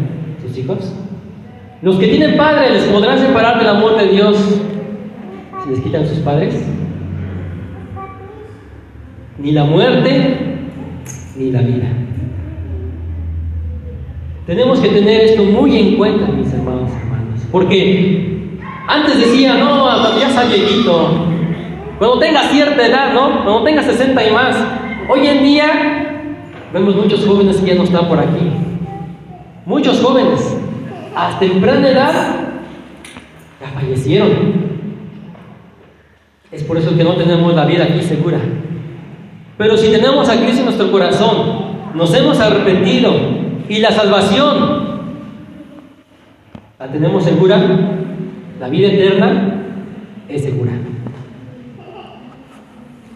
sus 0.40 0.56
hijos? 0.56 0.94
Los 1.82 1.96
que 1.96 2.06
tienen 2.06 2.36
padres, 2.36 2.72
¿les 2.72 2.84
podrán 2.84 3.18
separar 3.18 3.58
del 3.58 3.68
amor 3.68 3.98
de 3.98 4.06
Dios 4.08 4.38
si 5.64 5.70
les 5.70 5.80
quitan 5.80 6.06
sus 6.06 6.18
padres? 6.20 6.54
Ni 9.38 9.52
la 9.52 9.64
muerte, 9.64 10.38
ni 11.36 11.50
la 11.50 11.60
vida. 11.60 11.88
Tenemos 14.46 14.78
que 14.78 14.88
tener 14.88 15.22
esto 15.22 15.42
muy 15.42 15.78
en 15.78 15.96
cuenta, 15.96 16.26
mis 16.26 16.52
hermanos 16.52 16.90
y 16.92 16.96
hermanas, 17.00 17.46
porque 17.50 18.58
antes 18.86 19.18
decía, 19.18 19.54
no, 19.54 20.18
ya 20.18 20.28
está 20.28 20.44
viejito. 20.44 21.28
Cuando 21.98 22.18
tenga 22.18 22.42
cierta 22.48 22.86
edad, 22.86 23.14
¿no? 23.14 23.42
Cuando 23.42 23.64
tenga 23.64 23.82
60 23.82 24.28
y 24.28 24.30
más. 24.32 24.56
Hoy 25.08 25.26
en 25.26 25.42
día 25.42 26.26
vemos 26.74 26.94
muchos 26.94 27.24
jóvenes 27.24 27.56
que 27.56 27.68
ya 27.68 27.74
no 27.74 27.84
están 27.84 28.06
por 28.06 28.18
aquí. 28.18 28.50
Muchos 29.64 30.02
jóvenes, 30.02 30.58
a 31.16 31.38
temprana 31.38 31.88
edad, 31.88 32.36
ya 33.62 33.68
fallecieron. 33.68 34.74
Es 36.52 36.62
por 36.64 36.76
eso 36.76 36.94
que 36.94 37.02
no 37.02 37.14
tenemos 37.14 37.54
la 37.54 37.64
vida 37.64 37.84
aquí 37.84 38.02
segura. 38.02 38.38
Pero 39.56 39.78
si 39.78 39.90
tenemos 39.90 40.28
a 40.28 40.36
Cristo 40.36 40.58
en 40.58 40.64
nuestro 40.66 40.92
corazón, 40.92 41.94
nos 41.94 42.12
hemos 42.12 42.38
arrepentido 42.40 43.43
y 43.68 43.78
la 43.78 43.90
salvación 43.90 44.84
la 46.78 46.88
tenemos 46.92 47.24
segura, 47.24 47.58
la 48.60 48.68
vida 48.68 48.88
eterna 48.88 49.54
es 50.28 50.42
segura. 50.42 50.72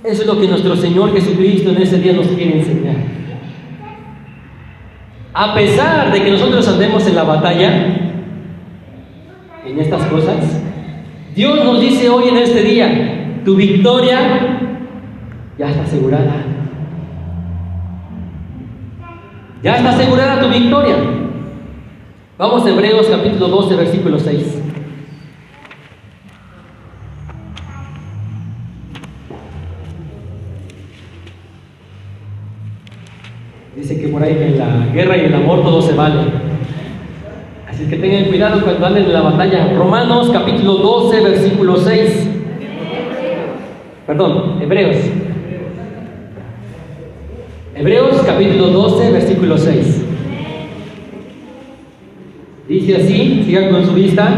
Eso 0.04 0.22
es 0.22 0.26
lo 0.26 0.40
que 0.40 0.48
nuestro 0.48 0.76
Señor 0.76 1.12
Jesucristo 1.12 1.70
en 1.70 1.82
ese 1.82 1.98
día 1.98 2.12
nos 2.12 2.28
quiere 2.28 2.58
enseñar. 2.58 2.96
A 5.34 5.54
pesar 5.54 6.12
de 6.12 6.22
que 6.22 6.30
nosotros 6.30 6.66
andemos 6.66 7.06
en 7.06 7.14
la 7.14 7.24
batalla, 7.24 7.86
en 9.66 9.78
estas 9.78 10.04
cosas, 10.06 10.36
Dios 11.34 11.64
nos 11.64 11.80
dice 11.80 12.08
hoy 12.08 12.28
en 12.28 12.36
este 12.38 12.62
día, 12.62 13.40
tu 13.44 13.54
victoria 13.54 14.60
ya 15.58 15.68
está 15.68 15.82
asegurada. 15.82 16.47
Ya 19.62 19.76
está 19.76 19.90
asegurada 19.90 20.40
tu 20.40 20.48
victoria. 20.48 20.96
Vamos 22.38 22.64
a 22.64 22.70
Hebreos 22.70 23.08
capítulo 23.08 23.48
12, 23.48 23.74
versículo 23.74 24.18
6. 24.20 24.62
Dice 33.74 34.00
que 34.00 34.08
por 34.08 34.22
ahí 34.22 34.36
en 34.40 34.58
la 34.58 34.86
guerra 34.92 35.16
y 35.16 35.24
el 35.24 35.34
amor 35.34 35.62
todo 35.62 35.82
se 35.82 35.94
vale. 35.94 36.20
Así 37.68 37.84
que 37.86 37.96
tengan 37.96 38.26
cuidado 38.26 38.62
cuando 38.62 38.86
anden 38.86 39.06
en 39.06 39.12
la 39.12 39.22
batalla. 39.22 39.72
Romanos 39.76 40.30
capítulo 40.32 40.74
12, 40.74 41.20
versículo 41.20 41.76
6. 41.76 42.28
Perdón, 44.06 44.62
Hebreos. 44.62 44.96
Hebreos 47.78 48.22
capítulo 48.26 48.70
12, 48.70 49.12
versículo 49.12 49.56
6. 49.56 50.04
Dice 52.68 52.96
así, 52.96 53.44
sigan 53.44 53.70
con 53.70 53.86
su 53.86 53.92
vista, 53.92 54.28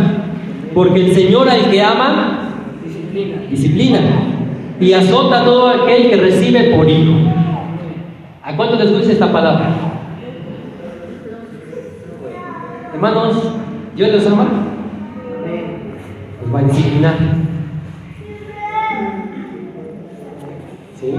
porque 0.75 1.07
el 1.07 1.15
Señor 1.15 1.49
al 1.49 1.71
que 1.71 1.81
ama, 1.81 2.51
disciplina, 2.85 3.41
disciplina 3.49 4.01
y 4.79 4.93
azota 4.93 5.41
a 5.41 5.45
todo 5.47 5.69
aquel 5.69 6.11
que 6.11 6.17
recibe 6.17 6.77
por 6.77 6.87
hijo. 6.87 7.15
¿A 8.43 8.55
cuánto 8.57 8.77
les 8.77 8.93
gusta 8.93 9.11
esta 9.11 9.33
palabra? 9.33 9.71
Hermanos, 12.93 13.55
¿Dios 13.97 14.13
les 14.13 14.27
ama? 14.27 14.49
Nos 16.43 16.55
va 16.55 16.59
a 16.59 16.63
disciplinar. 16.65 17.15
¿Sí? 21.01 21.15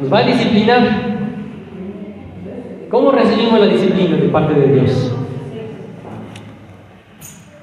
Nos 0.00 0.10
va 0.10 0.18
a 0.18 0.22
disciplinar. 0.22 0.80
¿Cómo 2.88 3.12
recibimos 3.12 3.60
la 3.60 3.66
disciplina 3.66 4.16
de 4.16 4.28
parte 4.28 4.54
de 4.54 4.72
Dios? 4.72 5.14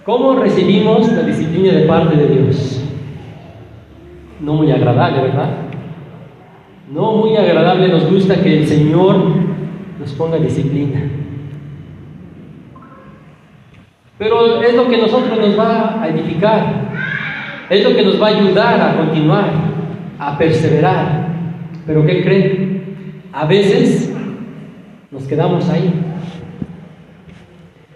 ¿Cómo 0.06 0.36
recibimos 0.36 1.12
la 1.12 1.24
disciplina 1.24 1.74
de 1.74 1.86
parte 1.86 2.16
de 2.16 2.28
Dios? 2.28 2.82
No 4.40 4.54
muy 4.54 4.72
agradable, 4.72 5.22
¿verdad? 5.22 5.50
No 6.94 7.14
muy 7.14 7.36
agradable 7.36 7.88
nos 7.90 8.10
gusta 8.10 8.42
que 8.42 8.60
el 8.60 8.68
Señor 8.68 9.18
nos 10.00 10.14
ponga 10.14 10.38
disciplina. 10.38 11.02
Pero 14.20 14.62
es 14.62 14.76
lo 14.76 14.88
que 14.88 14.98
nosotros 14.98 15.38
nos 15.38 15.60
va 15.60 16.02
a 16.02 16.08
edificar, 16.08 16.66
es 17.70 17.84
lo 17.84 17.96
que 17.96 18.04
nos 18.04 18.22
va 18.22 18.28
a 18.28 18.30
ayudar 18.30 18.82
a 18.82 18.96
continuar, 18.96 19.50
a 20.20 20.38
perseverar. 20.38 21.27
Pero 21.88 22.06
¿qué 22.06 22.22
creen? 22.22 22.84
A 23.32 23.46
veces 23.46 24.14
nos 25.10 25.24
quedamos 25.24 25.70
ahí. 25.70 25.94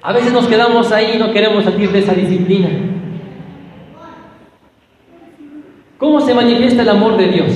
A 0.01 0.13
veces 0.13 0.31
nos 0.31 0.48
quedamos 0.48 0.91
ahí 0.91 1.12
y 1.15 1.19
no 1.19 1.31
queremos 1.31 1.65
salir 1.65 1.91
de 1.91 2.00
esa 2.00 2.13
disciplina. 2.13 2.69
¿Cómo 5.98 6.21
se 6.21 6.33
manifiesta 6.33 6.81
el 6.81 6.89
amor 6.89 7.17
de 7.17 7.27
Dios? 7.27 7.51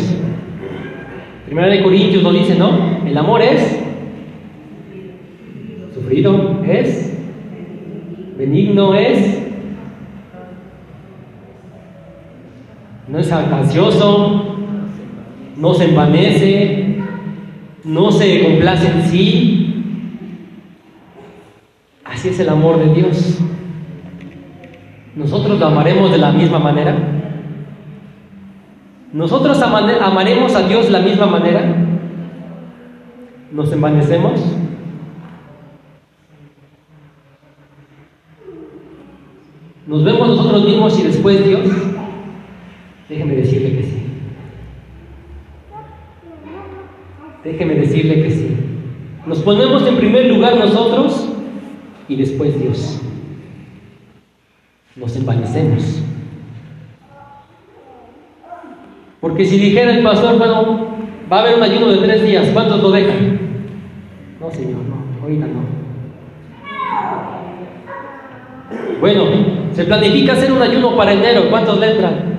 Primera 1.46 1.68
de 1.68 1.82
Corintios 1.82 2.22
lo 2.22 2.34
dice, 2.34 2.56
¿no? 2.56 3.00
El 3.06 3.18
amor 3.18 3.42
es 3.42 3.80
sufrido, 5.94 6.64
es 6.68 7.18
benigno, 8.38 8.94
es 8.94 9.42
no 13.08 13.20
es 13.20 13.32
ansioso, 13.32 14.55
no 15.58 15.74
se 15.74 15.86
envanece, 15.86 16.98
no 17.84 18.12
se 18.12 18.44
complace 18.44 18.88
en 18.88 19.04
sí. 19.04 19.84
Así 22.04 22.30
es 22.30 22.40
el 22.40 22.50
amor 22.50 22.80
de 22.80 22.94
Dios. 22.94 23.40
¿Nosotros 25.16 25.60
lo 25.60 25.68
amaremos 25.68 26.12
de 26.12 26.18
la 26.18 26.32
misma 26.32 26.60
manera? 26.60 26.96
¿Nosotros 29.14 29.62
amaremos 29.62 30.56
a 30.56 30.68
Dios 30.68 30.88
de 30.88 30.92
la 30.92 31.00
misma 31.00 31.26
manera? 31.26 31.74
¿Nos 33.52 33.72
envanecemos? 33.72 34.42
¿Nos 39.88 40.04
vemos 40.04 40.28
nosotros 40.28 40.66
mismos 40.66 41.00
y 41.00 41.04
después 41.04 41.46
Dios? 41.46 41.68
Déjeme 43.08 43.36
decirle 43.36 43.78
que 43.78 43.84
sí. 43.84 44.06
Déjeme 47.56 47.76
decirle 47.76 48.22
que 48.22 48.32
sí. 48.32 48.58
Nos 49.26 49.40
ponemos 49.40 49.88
en 49.88 49.96
primer 49.96 50.26
lugar 50.26 50.58
nosotros 50.58 51.30
y 52.10 52.18
después 52.18 52.60
Dios. 52.60 53.00
Nos 54.98 55.16
envanecemos. 55.16 56.02
Porque 59.22 59.46
si 59.46 59.58
dijera 59.58 59.94
el 59.96 60.04
pastor, 60.04 60.38
bueno, 60.38 60.98
va 61.32 61.38
a 61.38 61.42
haber 61.44 61.56
un 61.56 61.64
ayuno 61.64 61.88
de 61.94 62.00
tres 62.00 62.24
días, 62.26 62.50
¿cuántos 62.50 62.84
lo 62.84 62.92
dejan? 62.92 63.40
No, 64.42 64.52
Señor, 64.52 64.82
no, 64.90 65.24
ahorita 65.24 65.48
no. 65.48 65.62
Bueno, 69.00 69.24
se 69.72 69.86
planifica 69.86 70.34
hacer 70.34 70.52
un 70.52 70.62
ayuno 70.62 70.98
para 70.98 71.14
enero, 71.14 71.50
¿cuántos 71.50 71.80
le 71.80 71.92
entran? 71.92 72.35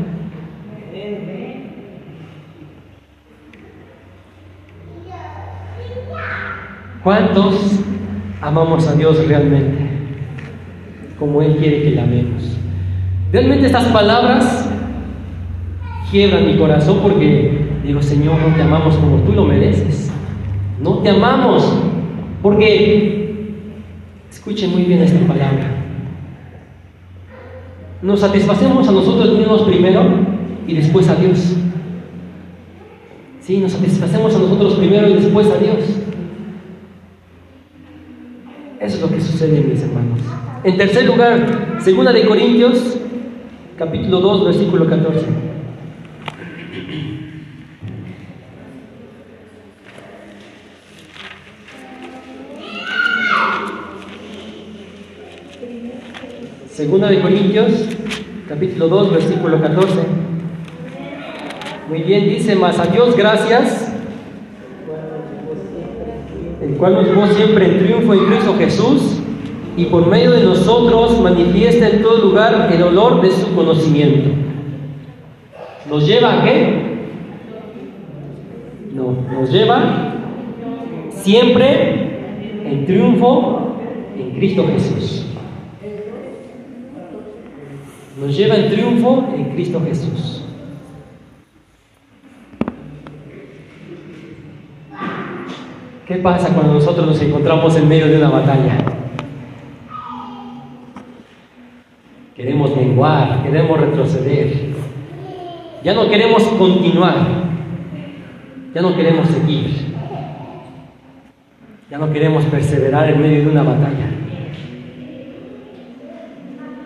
¿Cuántos 7.06 7.54
amamos 8.42 8.84
a 8.88 8.96
Dios 8.96 9.24
realmente? 9.28 9.78
Como 11.16 11.40
Él 11.40 11.56
quiere 11.56 11.84
que 11.84 11.90
la 11.92 12.02
amemos. 12.02 12.42
Realmente 13.30 13.66
estas 13.66 13.84
palabras 13.92 14.68
quiebran 16.10 16.48
mi 16.48 16.56
corazón 16.56 16.98
porque 17.00 17.64
digo, 17.84 18.02
Señor, 18.02 18.40
no 18.40 18.56
te 18.56 18.60
amamos 18.60 18.96
como 18.96 19.18
tú 19.18 19.34
lo 19.34 19.44
mereces. 19.44 20.10
No 20.82 20.98
te 20.98 21.10
amamos 21.10 21.78
porque, 22.42 23.54
escuchen 24.28 24.72
muy 24.72 24.82
bien 24.82 25.00
esta 25.00 25.20
palabra, 25.28 25.76
nos 28.02 28.18
satisfacemos 28.18 28.88
a 28.88 28.90
nosotros 28.90 29.38
mismos 29.38 29.62
primero 29.62 30.02
y 30.66 30.74
después 30.74 31.08
a 31.08 31.14
Dios. 31.14 31.54
Sí, 33.42 33.58
nos 33.58 33.70
satisfacemos 33.70 34.34
a 34.34 34.40
nosotros 34.40 34.74
primero 34.74 35.08
y 35.08 35.14
después 35.14 35.48
a 35.52 35.58
Dios. 35.58 36.06
Eso 38.80 38.96
es 38.96 39.00
lo 39.00 39.08
que 39.08 39.20
sucede, 39.20 39.60
mis 39.62 39.82
hermanos. 39.82 40.20
En 40.62 40.76
tercer 40.76 41.06
lugar, 41.06 41.78
segunda 41.80 42.12
de 42.12 42.26
Corintios, 42.26 42.98
capítulo 43.78 44.20
2, 44.20 44.44
versículo 44.46 44.86
14. 44.86 45.24
Segunda 56.70 57.08
de 57.08 57.20
Corintios, 57.22 57.72
capítulo 58.46 58.88
2, 58.88 59.12
versículo 59.12 59.62
14. 59.62 59.94
Muy 61.88 62.02
bien, 62.02 62.28
dice, 62.28 62.54
más 62.56 62.78
a 62.78 62.86
Dios 62.86 63.16
gracias 63.16 63.85
el 66.76 66.80
cual 66.80 66.92
nos 66.92 67.06
llevó 67.06 67.26
siempre 67.28 67.64
en 67.64 67.78
triunfo 67.78 68.12
en 68.12 68.26
Cristo 68.26 68.54
Jesús, 68.58 69.22
y 69.78 69.86
por 69.86 70.06
medio 70.08 70.32
de 70.32 70.42
nosotros 70.42 71.18
manifiesta 71.22 71.88
en 71.88 72.02
todo 72.02 72.18
lugar 72.18 72.70
el 72.70 72.82
olor 72.82 73.22
de 73.22 73.30
su 73.30 73.54
conocimiento. 73.54 74.28
¿Nos 75.88 76.06
lleva 76.06 76.34
a 76.34 76.44
qué? 76.44 76.98
No, 78.92 79.16
nos 79.32 79.50
lleva 79.50 80.16
siempre 81.12 82.10
en 82.66 82.84
triunfo 82.84 83.78
en 84.18 84.30
Cristo 84.32 84.66
Jesús. 84.70 85.26
Nos 88.20 88.36
lleva 88.36 88.54
en 88.54 88.70
triunfo 88.70 89.24
en 89.34 89.44
Cristo 89.54 89.80
Jesús. 89.82 90.45
¿Qué 96.06 96.14
pasa 96.18 96.54
cuando 96.54 96.74
nosotros 96.74 97.04
nos 97.04 97.20
encontramos 97.20 97.74
en 97.76 97.88
medio 97.88 98.06
de 98.06 98.18
una 98.18 98.28
batalla? 98.28 98.78
Queremos 102.36 102.76
menguar, 102.76 103.42
queremos 103.42 103.80
retroceder. 103.80 104.76
Ya 105.82 105.94
no 105.94 106.08
queremos 106.08 106.44
continuar. 106.44 107.16
Ya 108.72 108.82
no 108.82 108.94
queremos 108.94 109.26
seguir. 109.26 109.96
Ya 111.90 111.98
no 111.98 112.12
queremos 112.12 112.44
perseverar 112.44 113.10
en 113.10 113.20
medio 113.20 113.40
de 113.40 113.48
una 113.48 113.64
batalla. 113.64 114.08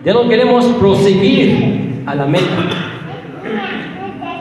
Ya 0.03 0.13
no 0.13 0.27
queremos 0.27 0.65
proseguir 0.65 2.03
a 2.07 2.15
la 2.15 2.25
meta. 2.25 2.57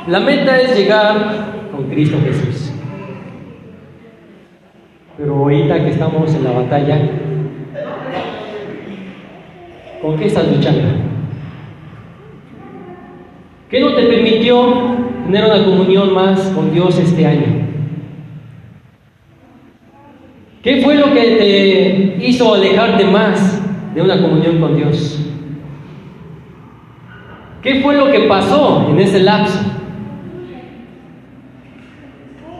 La 0.06 0.20
meta 0.20 0.58
es 0.58 0.74
llegar 0.74 1.68
con 1.70 1.84
Cristo 1.90 2.16
Jesús. 2.24 2.69
Pero 5.20 5.36
ahorita 5.36 5.84
que 5.84 5.90
estamos 5.90 6.34
en 6.34 6.44
la 6.44 6.52
batalla, 6.52 6.98
¿con 10.00 10.16
qué 10.16 10.24
estás 10.24 10.50
luchando? 10.50 10.88
¿Qué 13.68 13.80
no 13.80 13.94
te 13.94 14.04
permitió 14.04 14.96
tener 15.26 15.44
una 15.44 15.62
comunión 15.62 16.14
más 16.14 16.40
con 16.54 16.72
Dios 16.72 16.98
este 16.98 17.26
año? 17.26 17.66
¿Qué 20.62 20.80
fue 20.80 20.94
lo 20.94 21.12
que 21.12 21.20
te 21.20 22.26
hizo 22.26 22.54
alejarte 22.54 23.04
más 23.04 23.62
de 23.94 24.00
una 24.00 24.22
comunión 24.22 24.58
con 24.58 24.74
Dios? 24.74 25.20
¿Qué 27.60 27.82
fue 27.82 27.94
lo 27.94 28.10
que 28.10 28.20
pasó 28.20 28.88
en 28.88 28.98
ese 29.00 29.20
lapso? 29.20 29.60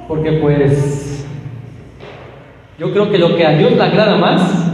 Porque 0.06 0.32
pues 0.32 0.99
yo 2.80 2.90
creo 2.92 3.10
que 3.10 3.18
lo 3.18 3.36
que 3.36 3.46
a 3.46 3.58
Dios 3.58 3.72
le 3.72 3.82
agrada 3.82 4.16
más 4.16 4.72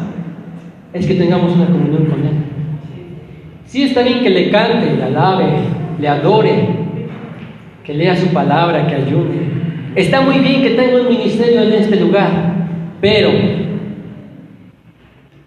es 0.93 1.07
que 1.07 1.17
tengamos 1.17 1.53
una 1.57 1.67
comunión 1.67 2.05
con 2.05 2.21
Él. 2.21 2.35
Sí 3.67 3.83
está 3.83 4.03
bien 4.03 4.21
que 4.21 4.31
le 4.31 4.49
cante, 4.49 4.95
le 4.97 5.03
alabe, 5.03 5.47
le 5.99 6.09
adore, 6.09 6.69
que 7.83 7.95
lea 7.95 8.15
su 8.15 8.29
palabra, 8.29 8.87
que 8.87 8.95
ayude. 8.95 9.51
Está 9.97 10.21
muy 10.21 10.39
bien 10.39 10.63
que 10.63 10.71
tenga 10.71 11.01
un 11.01 11.09
ministerio 11.09 11.63
en 11.63 11.73
este 11.73 11.99
lugar, 11.99 12.31
pero 13.01 13.31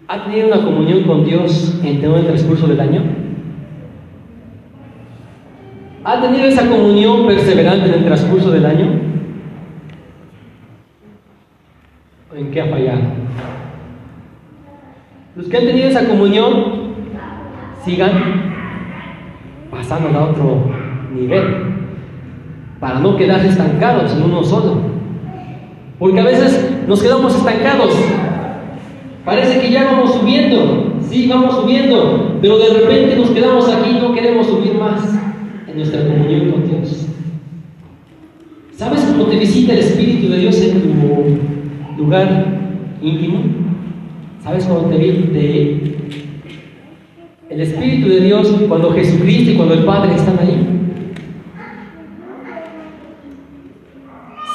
¿ha 0.06 0.24
tenido 0.24 0.48
una 0.48 0.62
comunión 0.62 1.04
con 1.04 1.24
Dios 1.24 1.80
en 1.82 2.02
todo 2.02 2.18
el 2.18 2.26
transcurso 2.26 2.66
del 2.66 2.80
año? 2.80 3.00
¿Ha 6.04 6.20
tenido 6.20 6.44
esa 6.44 6.68
comunión 6.68 7.26
perseverante 7.26 7.86
en 7.88 7.94
el 7.94 8.04
transcurso 8.04 8.50
del 8.50 8.66
año? 8.66 9.10
¿O 12.29 12.29
en 12.40 12.50
qué 12.50 12.60
ha 12.60 12.66
fallado? 12.66 13.00
Los 15.36 15.46
que 15.46 15.56
han 15.56 15.66
tenido 15.66 15.88
esa 15.88 16.06
comunión, 16.06 16.90
sigan 17.84 18.10
pasando 19.70 20.18
a 20.18 20.30
otro 20.30 20.70
nivel, 21.14 21.44
para 22.80 22.98
no 22.98 23.16
quedarse 23.16 23.48
estancados 23.48 24.12
en 24.12 24.22
uno 24.22 24.42
solo. 24.42 24.78
Porque 25.98 26.20
a 26.20 26.24
veces 26.24 26.82
nos 26.88 27.02
quedamos 27.02 27.36
estancados. 27.36 27.94
Parece 29.24 29.60
que 29.60 29.70
ya 29.70 29.84
vamos 29.84 30.14
subiendo, 30.14 30.94
sí, 31.08 31.28
vamos 31.28 31.56
subiendo, 31.56 32.38
pero 32.40 32.58
de 32.58 32.80
repente 32.80 33.16
nos 33.16 33.30
quedamos 33.30 33.68
aquí 33.68 33.90
y 33.90 34.00
no 34.00 34.14
queremos 34.14 34.46
subir 34.46 34.74
más 34.74 35.00
en 35.68 35.76
nuestra 35.76 36.06
comunión 36.06 36.50
con 36.50 36.66
Dios. 36.66 37.06
¿Sabes 38.74 39.02
cómo 39.02 39.24
te 39.26 39.38
visita 39.38 39.74
el 39.74 39.80
Espíritu 39.80 40.30
de 40.30 40.38
Dios 40.38 40.58
en 40.62 40.80
tu 40.80 40.88
lugar 42.00 42.46
íntimo? 43.02 43.42
¿Sabes 44.42 44.64
cómo 44.64 44.88
te 44.88 44.96
visita 44.96 45.38
el 47.50 47.60
Espíritu 47.60 48.08
de 48.08 48.20
Dios 48.20 48.48
cuando 48.68 48.92
Jesucristo 48.92 49.50
y 49.50 49.56
cuando 49.56 49.74
el 49.74 49.84
Padre 49.84 50.14
están 50.14 50.38
ahí? 50.38 50.66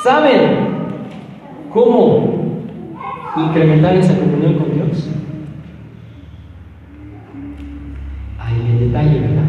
¿Saben 0.04 0.58
cómo 1.72 2.64
incrementar 3.38 3.96
esa 3.96 4.18
comunión 4.18 4.56
con 4.56 4.74
Dios? 4.74 5.10
Ahí 8.40 8.72
el 8.72 8.80
detalle, 8.80 9.20
¿verdad? 9.20 9.46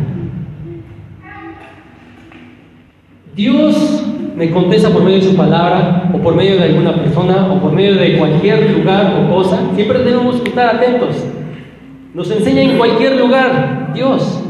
Dios 3.35 3.96
me 4.37 4.51
contesta 4.51 4.90
por 4.90 5.03
medio 5.03 5.16
de 5.16 5.31
su 5.31 5.35
palabra, 5.35 6.11
o 6.12 6.18
por 6.18 6.35
medio 6.35 6.59
de 6.59 6.64
alguna 6.64 6.94
persona, 6.94 7.51
o 7.51 7.59
por 7.59 7.72
medio 7.72 7.94
de 7.94 8.18
cualquier 8.18 8.70
lugar 8.70 9.14
o 9.18 9.35
cosa. 9.35 9.59
Siempre 9.75 10.01
debemos 10.01 10.37
estar 10.44 10.77
atentos. 10.77 11.25
Nos 12.12 12.31
enseña 12.31 12.62
en 12.62 12.77
cualquier 12.77 13.16
lugar 13.16 13.92
Dios, 13.94 14.42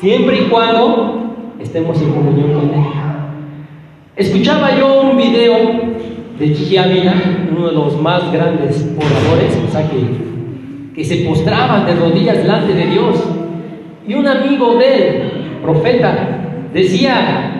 siempre 0.00 0.42
y 0.42 0.48
cuando 0.48 1.34
estemos 1.60 2.00
en 2.00 2.12
comunión 2.12 2.52
con 2.52 2.70
Él. 2.70 2.84
Escuchaba 4.16 4.76
yo 4.78 5.02
un 5.02 5.16
video 5.16 5.56
de 6.38 6.78
Ávila, 6.78 7.14
uno 7.50 7.68
de 7.68 7.74
los 7.74 8.00
más 8.00 8.32
grandes 8.32 8.88
oradores, 8.96 9.58
o 9.68 9.72
sea 9.72 9.88
que, 9.88 10.94
que 10.94 11.04
se 11.04 11.24
postraban 11.28 11.84
de 11.84 11.96
rodillas 11.96 12.38
delante 12.38 12.74
de 12.74 12.86
Dios. 12.86 13.24
Y 14.06 14.14
un 14.14 14.26
amigo 14.26 14.76
de 14.76 14.96
él, 14.96 15.22
profeta, 15.62 16.68
decía, 16.72 17.57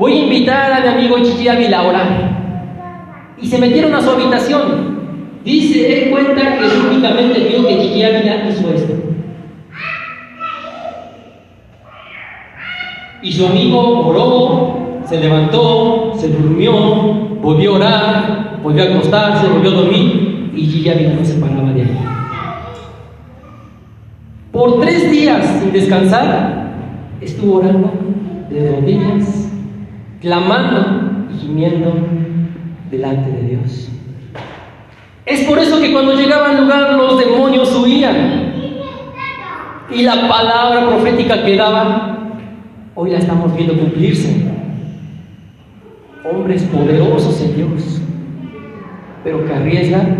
voy 0.00 0.12
a 0.14 0.22
invitar 0.22 0.72
a 0.72 0.80
mi 0.80 0.88
amigo 0.88 1.18
Chiqui 1.18 1.46
Ávila 1.46 1.80
a 1.80 1.86
orar. 1.86 3.36
Y 3.38 3.46
se 3.46 3.58
metieron 3.58 3.94
a 3.94 4.00
su 4.00 4.10
habitación. 4.10 4.98
Dice, 5.44 6.04
él 6.04 6.10
cuenta 6.10 6.58
que 6.58 6.68
súbitamente 6.70 7.40
vio 7.40 7.68
que 7.68 7.80
Chiqui 7.82 8.02
Ávila 8.02 8.48
hizo 8.48 8.70
esto. 8.72 8.94
Y 13.22 13.30
su 13.30 13.46
amigo 13.46 14.08
oró, 14.08 15.02
se 15.04 15.20
levantó, 15.20 16.14
se 16.16 16.28
durmió, 16.28 16.72
volvió 17.42 17.74
a 17.74 17.76
orar, 17.76 18.58
volvió 18.62 18.84
a 18.84 18.86
acostarse, 18.86 19.48
volvió 19.48 19.70
a 19.70 19.74
dormir 19.82 20.50
y 20.56 20.66
Chiqui 20.66 20.88
Ávila 20.88 21.12
no 21.12 21.24
se 21.26 21.34
paraba 21.34 21.72
de 21.72 21.82
ahí. 21.82 21.98
Por 24.50 24.80
tres 24.80 25.10
días 25.10 25.60
sin 25.60 25.72
descansar, 25.72 26.70
estuvo 27.20 27.58
orando 27.58 27.92
de 28.48 28.72
rodillas 28.72 29.49
clamando 30.20 31.28
y 31.32 31.38
gimiendo 31.38 31.94
delante 32.90 33.30
de 33.30 33.42
Dios. 33.48 33.88
Es 35.26 35.44
por 35.44 35.58
eso 35.58 35.80
que 35.80 35.92
cuando 35.92 36.14
llegaba 36.14 36.50
al 36.50 36.62
lugar 36.62 36.94
los 36.94 37.18
demonios 37.18 37.74
huían. 37.76 38.50
Y 39.90 40.02
la 40.02 40.28
palabra 40.28 40.88
profética 40.88 41.44
que 41.44 41.56
daba, 41.56 42.18
hoy 42.94 43.10
la 43.10 43.18
estamos 43.18 43.54
viendo 43.56 43.74
cumplirse. 43.74 44.46
Hombres 46.24 46.62
poderosos 46.64 47.40
en 47.42 47.56
Dios, 47.56 48.00
pero 49.24 49.44
que 49.44 49.52
arriesgan. 49.52 50.16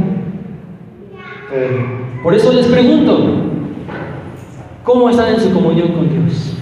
Por 2.22 2.34
eso 2.34 2.52
les 2.52 2.66
pregunto, 2.66 3.44
¿cómo 4.84 5.10
están 5.10 5.34
en 5.34 5.40
su 5.40 5.52
comunión 5.52 5.88
con 5.92 6.08
Dios? 6.08 6.56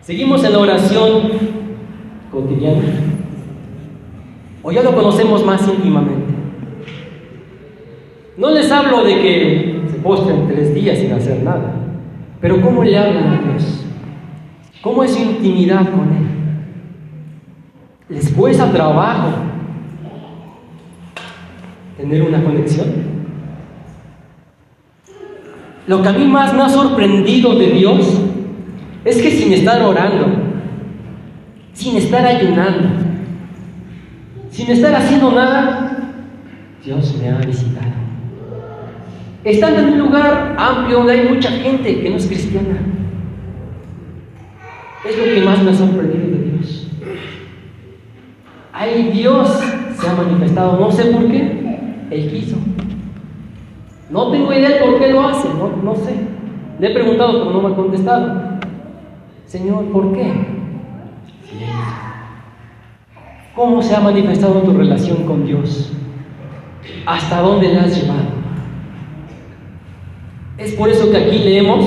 Seguimos 0.00 0.44
en 0.44 0.52
la 0.52 0.58
oración 0.58 1.53
¿O 4.62 4.72
ya 4.72 4.82
lo 4.82 4.94
conocemos 4.94 5.44
más 5.44 5.68
íntimamente? 5.68 6.34
No 8.36 8.50
les 8.50 8.70
hablo 8.72 9.04
de 9.04 9.20
que 9.20 9.82
se 9.88 9.98
postren 9.98 10.48
tres 10.48 10.74
días 10.74 10.98
sin 10.98 11.12
hacer 11.12 11.42
nada, 11.42 11.72
pero 12.40 12.60
¿cómo 12.60 12.82
le 12.82 12.98
hablan 12.98 13.28
a 13.28 13.42
Dios? 13.42 13.84
¿Cómo 14.82 15.04
es 15.04 15.12
su 15.14 15.22
intimidad 15.22 15.90
con 15.90 16.12
Él? 16.12 16.26
¿Les 18.08 18.32
cuesta 18.32 18.70
trabajo 18.72 19.28
tener 21.96 22.22
una 22.22 22.42
conexión? 22.42 23.14
Lo 25.86 26.02
que 26.02 26.08
a 26.08 26.12
mí 26.12 26.24
más 26.24 26.52
me 26.52 26.62
ha 26.62 26.68
sorprendido 26.68 27.54
de 27.56 27.68
Dios 27.68 28.20
es 29.04 29.22
que 29.22 29.30
sin 29.30 29.52
estar 29.52 29.80
orando, 29.82 30.43
sin 31.74 31.96
estar 31.96 32.24
ayunando, 32.24 32.88
sin 34.50 34.70
estar 34.70 34.94
haciendo 34.94 35.32
nada, 35.32 36.12
Dios 36.84 37.16
me 37.20 37.28
ha 37.28 37.38
visitado. 37.38 37.92
Estando 39.44 39.80
en 39.80 39.92
un 39.92 39.98
lugar 39.98 40.56
amplio 40.58 40.98
donde 40.98 41.12
hay 41.12 41.28
mucha 41.28 41.50
gente 41.50 42.00
que 42.00 42.10
no 42.10 42.16
es 42.16 42.26
cristiana. 42.26 42.78
Es 45.06 45.18
lo 45.18 45.24
que 45.24 45.40
más 45.42 45.62
me 45.62 45.70
ha 45.70 45.74
sorprendido 45.74 46.38
de 46.38 46.50
Dios. 46.50 46.88
Ahí 48.72 49.10
Dios 49.12 49.48
se 49.98 50.08
ha 50.08 50.14
manifestado, 50.14 50.80
no 50.80 50.90
sé 50.90 51.04
por 51.06 51.30
qué, 51.30 52.06
Él 52.10 52.30
quiso. 52.30 52.56
No 54.08 54.30
tengo 54.30 54.52
idea 54.52 54.80
por 54.82 54.98
qué 54.98 55.08
lo 55.12 55.26
hace, 55.26 55.48
no, 55.48 55.76
no 55.82 55.94
sé. 55.96 56.14
Le 56.78 56.90
he 56.90 56.94
preguntado, 56.94 57.32
pero 57.32 57.50
no 57.50 57.68
me 57.68 57.74
ha 57.74 57.76
contestado. 57.76 58.58
Señor, 59.46 59.84
¿por 59.92 60.12
qué? 60.12 60.53
¿Cómo 63.54 63.82
se 63.82 63.94
ha 63.94 64.00
manifestado 64.00 64.62
tu 64.62 64.72
relación 64.72 65.24
con 65.24 65.46
Dios? 65.46 65.92
¿Hasta 67.06 67.40
dónde 67.40 67.72
la 67.72 67.82
has 67.82 68.00
llevado? 68.00 68.34
Es 70.58 70.72
por 70.72 70.88
eso 70.88 71.10
que 71.10 71.16
aquí 71.16 71.38
leemos 71.38 71.84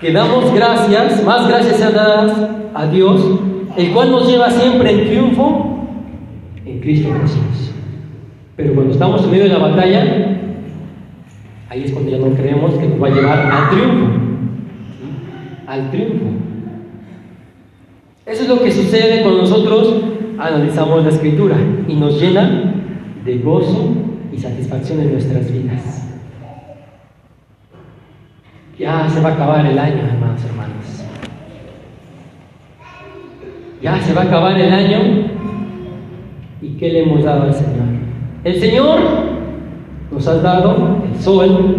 que 0.00 0.12
damos 0.12 0.52
gracias, 0.54 1.24
más 1.24 1.48
gracias 1.48 1.82
a 1.82 1.90
dadas 1.90 2.50
a 2.74 2.86
Dios, 2.86 3.40
el 3.76 3.92
cual 3.92 4.10
nos 4.10 4.28
lleva 4.28 4.50
siempre 4.50 4.90
en 4.92 5.08
triunfo 5.08 5.86
en 6.64 6.80
Cristo 6.80 7.08
Jesús. 7.20 7.72
Pero 8.56 8.74
cuando 8.74 8.92
estamos 8.92 9.24
en 9.24 9.30
medio 9.30 9.44
de 9.44 9.50
la 9.50 9.58
batalla, 9.58 10.38
ahí 11.68 11.84
es 11.84 11.92
cuando 11.92 12.10
ya 12.10 12.18
no 12.18 12.34
creemos 12.34 12.74
que 12.74 12.88
nos 12.88 13.02
va 13.02 13.06
a 13.08 13.10
llevar 13.10 13.38
al 13.38 13.70
triunfo. 13.70 14.06
Al 15.66 15.90
triunfo. 15.90 16.47
Eso 18.28 18.42
es 18.42 18.48
lo 18.48 18.62
que 18.62 18.70
sucede 18.70 19.22
cuando 19.22 19.40
nosotros 19.40 20.02
analizamos 20.38 21.02
la 21.02 21.08
escritura 21.08 21.56
y 21.88 21.94
nos 21.94 22.20
llena 22.20 22.74
de 23.24 23.38
gozo 23.38 23.94
y 24.30 24.36
satisfacción 24.36 25.00
en 25.00 25.12
nuestras 25.12 25.50
vidas. 25.50 26.06
Ya 28.78 29.08
se 29.08 29.22
va 29.22 29.30
a 29.30 29.32
acabar 29.32 29.64
el 29.64 29.78
año, 29.78 30.02
hermanos, 30.02 30.44
hermanos. 30.44 31.04
Ya 33.82 33.98
se 34.02 34.12
va 34.12 34.22
a 34.22 34.24
acabar 34.24 34.60
el 34.60 34.72
año. 34.74 34.98
¿Y 36.60 36.68
qué 36.76 36.90
le 36.90 37.04
hemos 37.04 37.24
dado 37.24 37.44
al 37.44 37.54
Señor? 37.54 37.86
El 38.44 38.60
Señor 38.60 39.00
nos 40.12 40.28
ha 40.28 40.34
dado 40.34 41.02
el 41.10 41.18
sol, 41.18 41.76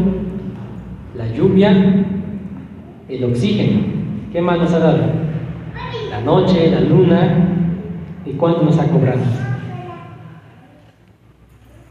la 1.15 1.27
lluvia, 1.27 2.05
el 3.07 3.23
oxígeno. 3.23 3.81
¿Qué 4.33 4.41
más 4.41 4.57
nos 4.57 4.73
ha 4.73 4.79
dado? 4.79 5.18
Noche, 6.21 6.71
la 6.71 6.81
luna. 6.81 7.45
¿Y 8.25 8.31
cuánto 8.33 8.63
nos 8.63 8.77
ha 8.77 8.87
cobrado? 8.87 9.21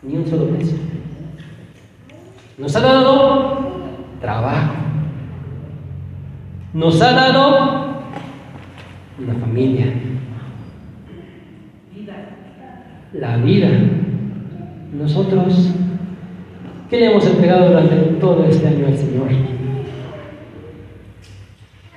Ni 0.03 0.17
un 0.17 0.27
solo 0.27 0.47
peso. 0.51 0.77
Nos 2.59 2.75
ha 2.77 2.81
dado 2.81 3.59
trabajo. 4.21 4.75
Nos 6.75 7.01
ha 7.03 7.13
dado 7.13 8.03
una 9.19 9.35
familia. 9.35 9.93
La 13.13 13.37
vida. 13.39 13.69
Nosotros, 14.93 15.71
¿qué 16.91 16.99
le 16.99 17.07
hemos 17.07 17.27
entregado 17.27 17.69
durante 17.69 17.97
todo 18.21 18.45
este 18.45 18.67
año 18.67 18.87
al 18.87 18.97
Señor? 18.97 19.29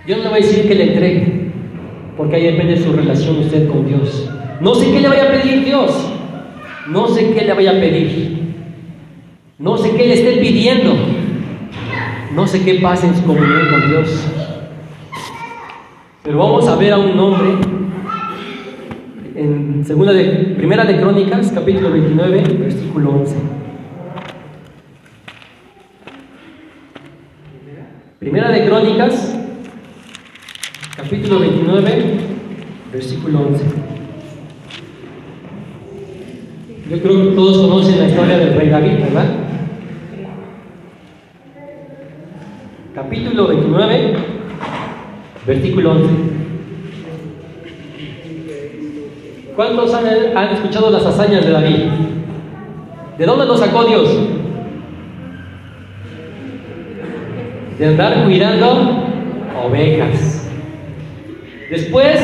Yo 0.08 0.17
no 0.17 0.24
le 0.24 0.30
voy 0.30 0.39
a 0.39 0.41
decir 0.41 0.67
que 0.67 0.76
le 0.76 0.94
entregue, 0.94 1.41
porque 2.22 2.36
ahí 2.36 2.44
depende 2.44 2.76
de 2.76 2.84
su 2.84 2.94
relación 2.94 3.40
usted 3.40 3.68
con 3.68 3.84
Dios. 3.88 4.30
No 4.60 4.76
sé 4.76 4.92
qué 4.92 5.02
le 5.02 5.08
vaya 5.08 5.24
a 5.24 5.32
pedir 5.32 5.66
Dios. 5.66 6.08
No 6.88 7.08
sé 7.08 7.34
qué 7.34 7.46
le 7.46 7.52
vaya 7.52 7.72
a 7.72 7.80
pedir. 7.80 8.54
No 9.58 9.76
sé 9.76 9.96
qué 9.96 10.06
le 10.06 10.14
esté 10.14 10.34
pidiendo. 10.40 10.94
No 12.36 12.46
sé 12.46 12.64
qué 12.64 12.76
pasa 12.76 13.08
en 13.08 13.16
su 13.16 13.24
comunión 13.24 13.68
con 13.72 13.90
Dios. 13.90 14.28
Pero 16.22 16.38
vamos 16.38 16.68
a 16.68 16.76
ver 16.76 16.94
a 16.94 17.00
un 17.00 17.18
hombre 17.18 17.50
en 19.36 19.84
segunda 19.84 20.14
de, 20.14 20.54
primera 20.56 20.86
de 20.86 20.98
Crónicas, 20.98 21.52
capítulo 21.52 21.90
29, 21.90 22.44
versículo 22.60 23.16
11. 23.16 23.36
Primera 28.20 28.52
de 28.52 28.66
Crónicas, 28.68 29.41
capítulo 31.02 31.40
29, 31.40 32.20
versículo 32.94 33.40
11. 33.40 33.64
Yo 36.92 37.02
creo 37.02 37.24
que 37.24 37.36
todos 37.36 37.58
conocen 37.58 38.00
la 38.00 38.08
historia 38.08 38.38
del 38.38 38.54
rey 38.54 38.70
David, 38.70 39.00
¿verdad? 39.00 39.26
Capítulo 42.94 43.48
29, 43.48 44.14
versículo 45.48 45.92
11. 45.92 46.10
¿Cuántos 49.56 49.94
han, 49.96 50.38
han 50.38 50.54
escuchado 50.54 50.92
las 50.92 51.06
hazañas 51.06 51.44
de 51.46 51.52
David? 51.52 51.78
¿De 53.18 53.26
dónde 53.26 53.46
lo 53.48 53.58
sacó 53.58 53.86
Dios? 53.86 54.08
De 57.80 57.88
andar 57.88 58.24
cuidando 58.24 59.04
ovejas. 59.66 60.41
Después, 61.72 62.20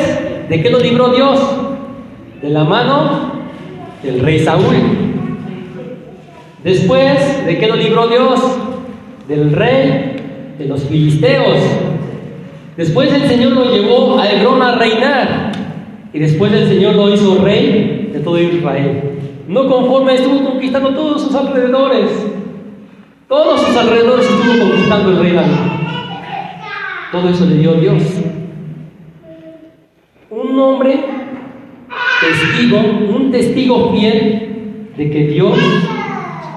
¿de 0.50 0.62
qué 0.62 0.68
lo 0.68 0.78
libró 0.78 1.08
Dios? 1.08 1.40
De 2.42 2.50
la 2.50 2.64
mano 2.64 3.32
del 4.02 4.20
rey 4.20 4.40
Saúl. 4.40 4.76
Después, 6.62 7.46
¿de 7.46 7.56
qué 7.56 7.66
lo 7.66 7.76
libró 7.76 8.08
Dios? 8.08 8.40
Del 9.26 9.52
rey 9.52 10.16
de 10.58 10.66
los 10.66 10.84
filisteos. 10.84 11.60
Después 12.76 13.10
el 13.10 13.26
Señor 13.26 13.52
lo 13.52 13.72
llevó 13.72 14.18
a 14.18 14.30
Hebrón 14.30 14.60
a 14.60 14.74
reinar. 14.74 15.52
Y 16.12 16.18
después 16.18 16.52
el 16.52 16.68
Señor 16.68 16.96
lo 16.96 17.10
hizo 17.10 17.42
rey 17.42 18.10
de 18.12 18.20
todo 18.20 18.38
Israel. 18.38 19.00
No 19.48 19.66
conforme 19.66 20.16
estuvo 20.16 20.44
conquistando 20.44 20.90
todos 20.90 21.22
sus 21.22 21.34
alrededores. 21.34 22.10
Todos 23.26 23.62
sus 23.62 23.74
alrededores 23.74 24.26
estuvo 24.26 24.68
conquistando 24.68 25.10
el 25.10 25.18
rey 25.20 25.32
David. 25.32 25.56
Todo 27.12 27.30
eso 27.30 27.46
le 27.46 27.54
dio 27.56 27.72
Dios. 27.72 28.02
Un 30.58 30.64
hombre 30.64 30.98
testigo, 32.20 32.78
un 33.16 33.30
testigo 33.30 33.92
fiel 33.92 34.88
de 34.96 35.08
que 35.08 35.26
Dios, 35.28 35.56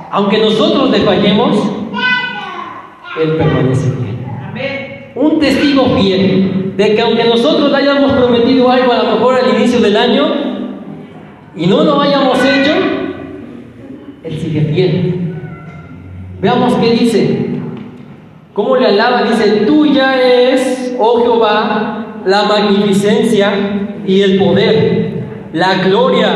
aunque 0.09 0.39
nosotros 0.39 0.89
le 0.89 1.01
fallemos, 1.01 1.55
Él 3.21 3.35
permanece 3.37 3.91
fiel. 3.91 5.13
Un 5.13 5.39
testigo 5.39 5.85
fiel 5.99 6.73
de 6.75 6.95
que 6.95 7.01
aunque 7.01 7.25
nosotros 7.25 7.69
le 7.69 7.77
hayamos 7.77 8.13
prometido 8.13 8.71
algo 8.71 8.91
a 8.91 9.03
lo 9.03 9.11
mejor 9.11 9.35
al 9.35 9.55
inicio 9.55 9.79
del 9.79 9.95
año 9.95 10.33
y 11.55 11.67
no 11.67 11.83
lo 11.83 12.01
hayamos 12.01 12.39
hecho, 12.43 12.71
Él 14.23 14.39
sigue 14.39 14.61
fiel. 14.61 15.35
Veamos 16.41 16.73
qué 16.73 16.89
dice. 16.89 17.49
¿Cómo 18.53 18.77
le 18.77 18.87
alaba? 18.87 19.25
Dice, 19.25 19.63
tuya 19.67 20.19
es, 20.19 20.95
oh 20.99 21.21
Jehová, 21.21 22.23
la 22.25 22.43
magnificencia 22.45 23.89
y 24.05 24.21
el 24.21 24.39
poder, 24.39 25.23
la 25.53 25.75
gloria, 25.83 26.29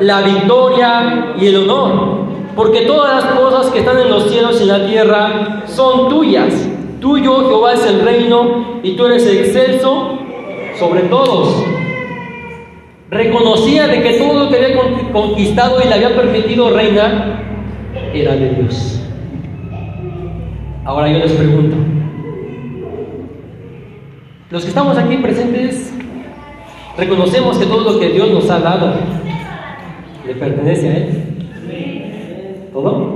la 0.00 0.20
victoria 0.22 1.34
y 1.40 1.46
el 1.46 1.56
honor. 1.56 2.20
Porque 2.56 2.82
todas 2.82 3.24
las 3.24 3.34
cosas 3.34 3.72
que 3.72 3.80
están 3.80 3.98
en 3.98 4.10
los 4.10 4.30
cielos 4.30 4.58
y 4.60 4.62
en 4.62 4.68
la 4.68 4.86
tierra 4.86 5.62
son 5.66 6.08
tuyas. 6.08 6.68
Tuyo, 7.00 7.48
Jehová, 7.48 7.74
es 7.74 7.86
el 7.86 8.00
reino 8.02 8.80
y 8.82 8.92
tú 8.96 9.06
eres 9.06 9.26
excelso 9.26 10.18
sobre 10.78 11.02
todos. 11.02 11.64
Reconocía 13.10 13.88
de 13.88 14.02
que 14.02 14.12
todo 14.14 14.44
lo 14.44 14.50
que 14.50 14.56
había 14.56 15.12
conquistado 15.12 15.80
y 15.82 15.88
le 15.88 15.94
había 15.94 16.14
permitido 16.14 16.70
reinar 16.70 17.42
era 18.14 18.36
de 18.36 18.50
Dios. 18.50 19.00
Ahora 20.84 21.08
yo 21.08 21.18
les 21.18 21.32
pregunto, 21.32 21.76
los 24.50 24.62
que 24.62 24.68
estamos 24.68 24.98
aquí 24.98 25.16
presentes, 25.16 25.92
reconocemos 26.96 27.58
que 27.58 27.66
todo 27.66 27.92
lo 27.92 28.00
que 28.00 28.10
Dios 28.10 28.30
nos 28.30 28.50
ha 28.50 28.60
dado 28.60 28.94
le 30.26 30.34
pertenece 30.34 30.88
a 30.88 30.96
Él. 30.96 32.68
¿Todo? 32.72 33.14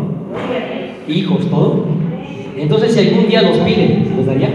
Hijos, 1.08 1.48
todo. 1.50 1.86
Entonces 2.56 2.94
si 2.94 3.08
algún 3.08 3.28
día 3.28 3.42
nos 3.42 3.58
pide, 3.58 4.06
¿nos 4.16 4.26
daría? 4.26 4.48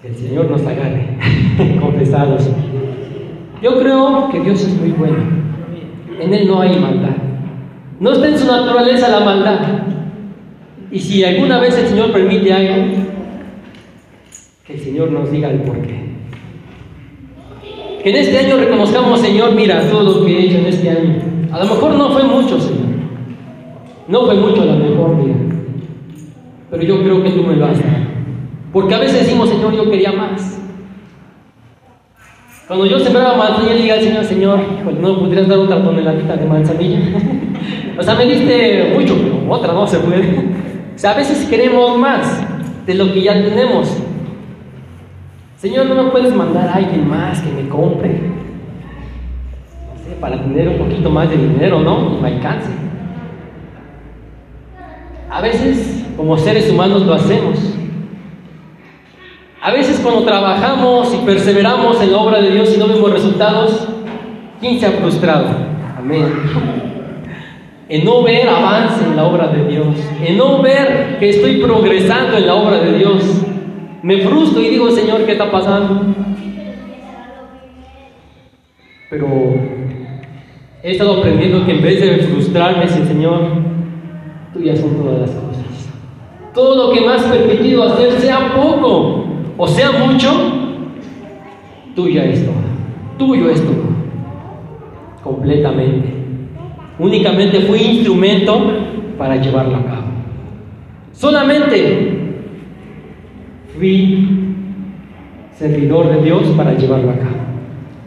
Que 0.00 0.08
el 0.08 0.14
Señor 0.14 0.50
nos 0.50 0.62
agarre, 0.62 1.18
confesados. 1.80 2.48
Yo 3.62 3.78
creo 3.78 4.28
que 4.30 4.40
Dios 4.40 4.62
es 4.62 4.80
muy 4.80 4.90
bueno. 4.90 5.18
En 6.20 6.34
Él 6.34 6.46
no 6.46 6.60
hay 6.60 6.78
maldad. 6.78 7.16
No 8.00 8.12
está 8.12 8.28
en 8.28 8.38
su 8.38 8.46
naturaleza 8.46 9.08
la 9.08 9.20
maldad. 9.20 9.60
Y 10.90 11.00
si 11.00 11.24
alguna 11.24 11.58
vez 11.58 11.76
el 11.76 11.88
Señor 11.88 12.12
permite 12.12 12.52
algo, 12.52 13.07
Señor 14.98 15.12
nos 15.12 15.30
diga 15.30 15.48
el 15.48 15.60
porqué. 15.60 15.94
Que 18.02 18.10
en 18.10 18.16
este 18.16 18.36
año 18.36 18.56
reconozcamos, 18.56 19.20
Señor, 19.20 19.54
mira 19.54 19.88
todo 19.88 20.02
lo 20.02 20.26
que 20.26 20.36
he 20.36 20.46
hecho 20.46 20.58
en 20.58 20.66
este 20.66 20.90
año. 20.90 21.22
A 21.52 21.60
lo 21.60 21.66
mejor 21.66 21.94
no 21.94 22.10
fue 22.10 22.24
mucho, 22.24 22.60
Señor. 22.60 22.96
No 24.08 24.26
fue 24.26 24.34
mucho 24.34 24.62
a 24.62 24.64
lo 24.64 24.74
mejor, 24.74 25.14
mira. 25.14 25.36
Pero 26.72 26.82
yo 26.82 27.00
creo 27.04 27.22
que 27.22 27.30
tú 27.30 27.44
me 27.44 27.54
vas. 27.54 27.78
Porque 28.72 28.92
a 28.92 28.98
veces 28.98 29.20
decimos, 29.20 29.50
Señor, 29.50 29.72
yo 29.72 29.88
quería 29.88 30.10
más. 30.10 30.60
Cuando 32.66 32.84
yo 32.84 32.98
sembraba 32.98 33.36
manzanilla, 33.36 33.74
le 33.74 33.82
diga 33.82 33.94
al 33.94 34.02
Señor, 34.02 34.24
Señor, 34.24 34.60
no 35.00 35.20
podrías 35.20 35.46
dar 35.46 35.58
otra 35.58 35.80
toneladita 35.80 36.36
de 36.36 36.44
manzanilla. 36.44 36.98
o 38.00 38.02
sea, 38.02 38.16
me 38.16 38.26
diste 38.26 38.94
mucho, 38.98 39.14
pero 39.16 39.48
otra 39.48 39.72
no 39.72 39.86
se 39.86 40.00
puede. 40.00 40.26
o 40.96 40.98
sea, 40.98 41.12
a 41.12 41.16
veces 41.16 41.46
queremos 41.48 41.96
más 41.96 42.42
de 42.84 42.94
lo 42.94 43.12
que 43.12 43.22
ya 43.22 43.34
tenemos. 43.34 43.96
Señor, 45.58 45.86
¿no 45.86 46.04
me 46.04 46.10
puedes 46.10 46.32
mandar 46.32 46.68
a 46.68 46.74
alguien 46.74 47.08
más 47.08 47.40
que 47.40 47.50
me 47.50 47.68
compre? 47.68 48.10
No 48.10 50.04
sé, 50.04 50.14
para 50.20 50.40
tener 50.40 50.68
un 50.68 50.78
poquito 50.78 51.10
más 51.10 51.28
de 51.28 51.36
dinero, 51.36 51.80
¿no? 51.80 52.16
Y 52.16 52.22
me 52.22 52.28
alcance. 52.28 52.70
A 55.28 55.40
veces, 55.40 56.06
como 56.16 56.38
seres 56.38 56.70
humanos, 56.70 57.04
lo 57.04 57.14
hacemos. 57.14 57.58
A 59.60 59.72
veces 59.72 59.98
cuando 59.98 60.22
trabajamos 60.22 61.12
y 61.12 61.26
perseveramos 61.26 62.00
en 62.02 62.12
la 62.12 62.18
obra 62.18 62.40
de 62.40 62.50
Dios 62.52 62.72
y 62.76 62.78
no 62.78 62.86
vemos 62.86 63.12
resultados, 63.12 63.88
¿quién 64.60 64.78
se 64.78 64.86
ha 64.86 64.92
frustrado? 64.92 65.48
Amén. 65.98 66.24
En 67.88 68.04
no 68.04 68.22
ver 68.22 68.48
avance 68.48 69.04
en 69.04 69.16
la 69.16 69.24
obra 69.24 69.48
de 69.48 69.64
Dios, 69.66 69.96
en 70.24 70.38
no 70.38 70.62
ver 70.62 71.16
que 71.18 71.30
estoy 71.30 71.56
progresando 71.56 72.36
en 72.36 72.46
la 72.46 72.54
obra 72.54 72.78
de 72.78 72.98
Dios, 72.98 73.24
me 74.02 74.18
frustro 74.18 74.62
y 74.62 74.68
digo, 74.68 74.90
Señor, 74.90 75.24
¿qué 75.24 75.32
está 75.32 75.50
pasando? 75.50 76.02
Pero 79.10 79.26
he 80.82 80.92
estado 80.92 81.18
aprendiendo 81.18 81.64
que 81.64 81.72
en 81.72 81.82
vez 81.82 82.00
de 82.00 82.18
frustrarme, 82.26 82.86
Señor, 82.88 83.40
ya 84.62 84.76
son 84.76 84.96
todas 84.96 85.20
las 85.20 85.30
cosas. 85.30 85.64
Todo 86.52 86.88
lo 86.88 86.92
que 86.92 87.00
me 87.00 87.12
has 87.12 87.22
permitido 87.24 87.84
hacer, 87.84 88.12
sea 88.12 88.54
poco 88.54 89.24
o 89.60 89.66
sea 89.66 89.90
mucho, 89.90 90.30
tuya 91.96 92.24
es 92.24 92.44
todo. 92.44 92.54
Tuyo 93.18 93.50
es 93.50 93.60
todo. 93.60 93.88
completamente. 95.22 96.14
Únicamente 96.98 97.60
fui 97.62 97.80
instrumento 97.80 98.60
para 99.18 99.36
llevarlo 99.36 99.76
a 99.76 99.84
cabo. 99.84 100.06
Solamente 101.12 102.17
fui 103.78 104.28
servidor 105.56 106.12
de 106.14 106.22
Dios 106.22 106.42
para 106.56 106.74
llevarlo 106.74 107.10
a 107.10 107.18
cabo. 107.18 107.36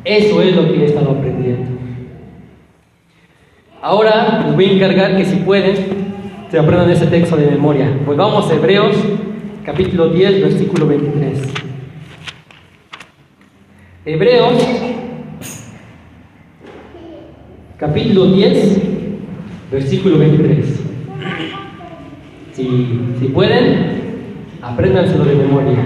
Eso 0.04 0.42
es 0.42 0.56
lo 0.56 0.66
que 0.66 0.82
he 0.82 0.86
estado 0.86 1.12
aprendiendo. 1.12 1.70
Ahora 3.82 4.44
les 4.46 4.56
voy 4.56 4.66
a 4.66 4.72
encargar 4.74 5.18
que 5.18 5.26
si 5.26 5.38
pueden, 5.38 5.76
se 6.50 6.60
aprendan 6.60 6.90
ese 6.90 7.08
texto 7.08 7.36
de 7.36 7.48
memoria. 7.48 8.00
Pues 8.06 8.18
vamos 8.18 8.50
a 8.50 8.56
Hebreos 8.56 8.96
capítulo 9.66 10.10
10, 10.10 10.42
versículo 10.42 10.88
23. 10.88 11.40
Hebreos 14.06 14.54
capítulo 17.78 18.28
10, 18.28 18.82
versículo 19.72 20.18
23. 20.18 20.66
Si, 22.54 23.00
si 23.20 23.26
pueden, 23.28 24.01
apréndanselo 24.62 25.26
de 25.26 25.36
memoria. 25.36 25.78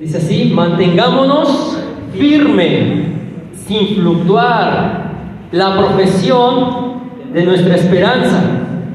Dice 0.00 0.16
así, 0.18 0.52
mantengámonos 0.54 1.78
firme, 2.12 3.04
sin 3.54 3.96
fluctuar, 3.96 5.12
la 5.52 5.76
profesión 5.76 7.02
de 7.32 7.44
nuestra 7.44 7.76
esperanza, 7.76 8.42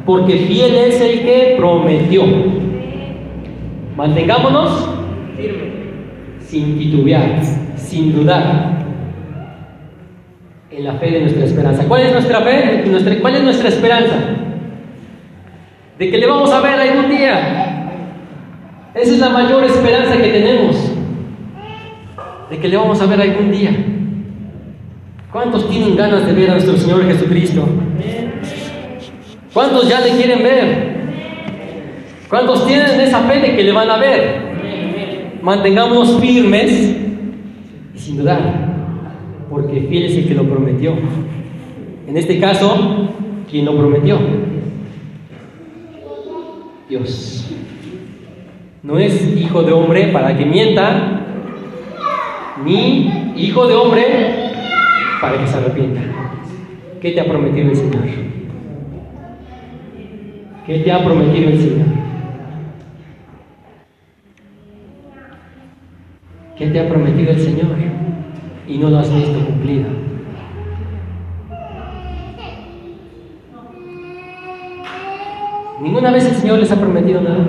porque 0.05 0.37
fiel 0.39 0.75
es 0.75 0.99
el 0.99 1.21
que 1.21 1.55
prometió. 1.57 2.23
Mantengámonos 3.95 4.89
firme, 5.37 5.71
sin 6.41 6.77
titubear, 6.77 7.41
sin 7.77 8.13
dudar 8.13 8.77
en 10.69 10.83
la 10.83 10.93
fe 10.95 11.11
de 11.11 11.21
nuestra 11.21 11.45
esperanza. 11.45 11.85
¿Cuál 11.87 12.01
es 12.01 12.11
nuestra 12.11 12.41
fe? 12.41 12.83
¿Cuál 13.21 13.35
es 13.35 13.43
nuestra 13.43 13.69
esperanza? 13.69 14.15
De 15.97 16.11
que 16.11 16.17
le 16.17 16.27
vamos 16.27 16.51
a 16.51 16.61
ver 16.61 16.79
algún 16.79 17.09
día. 17.09 17.91
Esa 18.93 19.11
es 19.13 19.19
la 19.19 19.29
mayor 19.29 19.63
esperanza 19.63 20.17
que 20.17 20.29
tenemos. 20.29 20.91
De 22.49 22.57
que 22.57 22.67
le 22.67 22.77
vamos 22.77 23.01
a 23.01 23.05
ver 23.05 23.21
algún 23.21 23.51
día. 23.51 23.71
¿Cuántos 25.31 25.69
tienen 25.69 25.95
ganas 25.95 26.25
de 26.25 26.33
ver 26.33 26.49
a 26.49 26.53
nuestro 26.53 26.77
Señor 26.77 27.05
Jesucristo? 27.05 27.67
¿Cuántos 29.53 29.89
ya 29.89 29.99
le 30.01 30.11
quieren 30.11 30.43
ver? 30.43 30.97
¿Cuántos 32.29 32.65
tienen 32.67 32.99
esa 33.01 33.21
fe 33.21 33.39
de 33.39 33.55
que 33.55 33.63
le 33.63 33.71
van 33.71 33.89
a 33.89 33.97
ver? 33.97 35.39
Mantengámonos 35.41 36.19
firmes 36.19 36.95
y 37.95 37.99
sin 37.99 38.17
dudar 38.17 38.67
porque 39.49 39.81
fiel 39.81 40.05
es 40.05 40.17
el 40.17 40.27
que 40.27 40.35
lo 40.35 40.43
prometió. 40.43 40.93
En 42.07 42.17
este 42.17 42.39
caso, 42.39 43.09
¿quién 43.49 43.65
lo 43.65 43.77
prometió? 43.77 44.17
Dios. 46.89 47.49
No 48.83 48.97
es 48.97 49.37
hijo 49.37 49.63
de 49.63 49.73
hombre 49.73 50.07
para 50.07 50.37
que 50.37 50.45
mienta, 50.45 51.21
ni 52.63 53.33
hijo 53.35 53.67
de 53.67 53.75
hombre 53.75 54.05
para 55.21 55.37
que 55.39 55.47
se 55.47 55.57
arrepienta. 55.57 56.01
¿Qué 57.01 57.11
te 57.11 57.21
ha 57.21 57.25
prometido 57.25 57.69
el 57.69 57.75
Señor? 57.75 58.03
¿Qué 60.65 60.79
te 60.79 60.91
ha 60.91 61.03
prometido 61.03 61.49
el 61.49 61.59
Señor? 61.59 61.87
¿Qué 66.57 66.67
te 66.67 66.79
ha 66.79 66.89
prometido 66.89 67.31
el 67.31 67.39
Señor? 67.39 67.97
y 68.67 68.77
no 68.77 68.89
lo 68.89 68.99
has 68.99 69.13
visto 69.13 69.39
cumplido. 69.45 70.06
Ninguna 75.81 76.11
vez 76.11 76.25
el 76.25 76.35
Señor 76.35 76.59
les 76.59 76.71
ha 76.71 76.75
prometido 76.75 77.21
nada. 77.21 77.47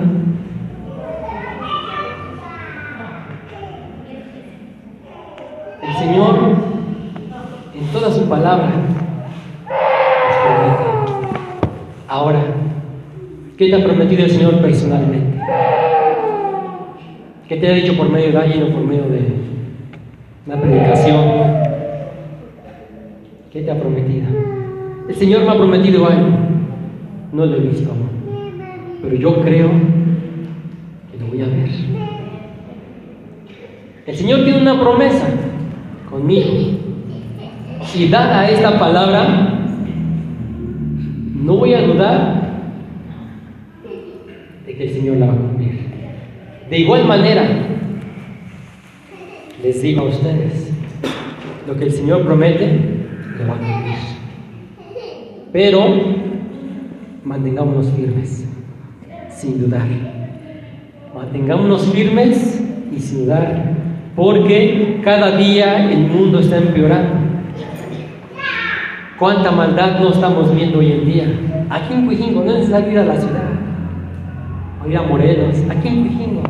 El 5.81 5.95
Señor, 5.95 6.35
en 7.73 7.87
toda 7.91 8.11
su 8.11 8.29
palabra, 8.29 8.71
les 10.27 10.37
promete. 10.43 11.33
Ahora, 12.07 12.41
¿qué 13.57 13.69
te 13.69 13.75
ha 13.75 13.83
prometido 13.83 14.25
el 14.25 14.31
Señor 14.31 14.61
personalmente? 14.61 15.41
¿Qué 17.47 17.55
te 17.57 17.67
ha 17.67 17.73
dicho 17.73 17.97
por 17.97 18.09
medio 18.09 18.31
de 18.31 18.37
alguien 18.37 18.63
o 18.63 18.73
por 18.73 18.83
medio 18.83 19.03
de 19.09 19.49
una 20.45 20.61
predicación. 20.61 21.19
¿Qué 23.51 23.61
te 23.61 23.71
ha 23.71 23.79
prometido? 23.79 24.27
El 25.07 25.15
Señor 25.15 25.43
me 25.43 25.49
ha 25.49 25.55
prometido 25.55 26.07
algo. 26.07 26.29
No 27.31 27.45
lo 27.45 27.57
he 27.57 27.59
visto 27.59 27.91
Pero 29.01 29.15
yo 29.15 29.41
creo 29.41 29.69
que 31.11 31.17
lo 31.19 31.27
voy 31.27 31.41
a 31.41 31.47
ver. 31.47 31.69
El 34.05 34.15
Señor 34.15 34.43
tiene 34.43 34.61
una 34.61 34.79
promesa 34.79 35.27
conmigo. 36.09 36.49
Y 37.95 38.07
dada 38.07 38.49
esta 38.49 38.77
palabra, 38.77 39.59
no 41.35 41.55
voy 41.55 41.73
a 41.73 41.81
dudar 41.81 42.39
de 44.65 44.75
que 44.75 44.83
el 44.83 44.89
Señor 44.93 45.17
la 45.17 45.27
va 45.27 45.33
a 45.33 45.37
cumplir. 45.37 45.79
De 46.69 46.79
igual 46.79 47.05
manera, 47.05 47.47
les 49.63 49.81
digo 49.81 50.01
a 50.01 50.05
ustedes, 50.05 50.71
lo 51.67 51.75
que 51.75 51.85
el 51.85 51.91
Señor 51.91 52.25
promete, 52.25 52.79
lo 53.39 53.47
va 53.47 53.55
a 53.55 53.57
cumplir. 53.57 53.95
Pero 55.51 55.85
mantengámonos 57.23 57.91
firmes, 57.91 58.47
sin 59.39 59.61
dudar. 59.61 59.87
Mantengámonos 61.15 61.87
firmes 61.93 62.61
y 62.91 62.99
sin 62.99 63.25
dudar, 63.25 63.73
porque 64.15 64.99
cada 65.03 65.37
día 65.37 65.89
el 65.89 66.07
mundo 66.07 66.39
está 66.39 66.57
empeorando. 66.57 67.13
¿Cuánta 69.17 69.51
maldad 69.51 69.99
no 69.99 70.09
estamos 70.09 70.53
viendo 70.53 70.79
hoy 70.79 70.91
en 70.91 71.05
día? 71.05 71.25
Aquí 71.69 71.93
en 71.93 72.05
Cuijingo, 72.05 72.43
no 72.43 72.51
es 72.51 72.57
necesario 72.59 72.91
ir 72.91 72.99
a 72.99 73.05
la 73.05 73.15
ciudad, 73.15 73.49
o 74.83 74.89
ir 74.89 74.97
a 74.97 75.03
Morelos, 75.03 75.55
aquí 75.69 75.87
en 75.87 76.01
Cuijingo 76.01 76.43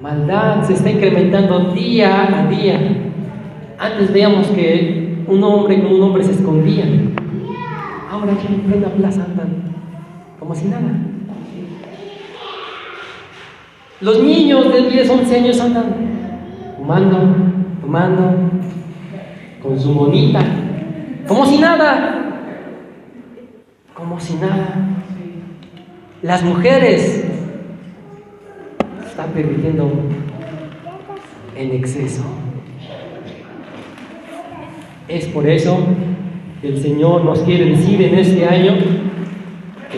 maldad 0.00 0.62
se 0.62 0.74
está 0.74 0.88
incrementando 0.88 1.72
día 1.72 2.28
a 2.38 2.46
día. 2.46 2.78
Antes 3.76 4.12
veíamos 4.12 4.46
que 4.48 5.24
un 5.26 5.42
hombre 5.42 5.82
con 5.82 5.94
un 5.94 6.02
hombre 6.02 6.22
se 6.22 6.30
escondía. 6.30 6.84
Ahora 8.08 8.32
ya 8.34 8.54
en 8.54 8.60
plena 8.60 8.88
plaza 8.88 9.24
andan 9.24 9.75
como 10.38 10.54
si 10.54 10.66
nada. 10.66 10.90
Los 14.00 14.22
niños 14.22 14.72
de 14.72 14.90
10, 14.90 15.10
11 15.10 15.36
años 15.36 15.60
andan 15.60 15.96
fumando, 16.76 17.34
fumando, 17.80 18.34
con 19.62 19.80
su 19.80 19.90
monita, 19.92 20.44
como 21.26 21.46
si 21.46 21.58
nada. 21.58 22.22
Como 23.94 24.20
si 24.20 24.34
nada. 24.34 24.96
Las 26.22 26.42
mujeres 26.42 27.24
está 29.06 29.24
permitiendo 29.26 29.90
en 31.56 31.72
exceso. 31.72 32.22
Es 35.08 35.26
por 35.28 35.48
eso 35.48 35.78
que 36.60 36.68
el 36.68 36.82
Señor 36.82 37.24
nos 37.24 37.40
quiere 37.40 37.70
decir 37.70 38.02
en 38.02 38.18
este 38.18 38.44
año 38.46 38.74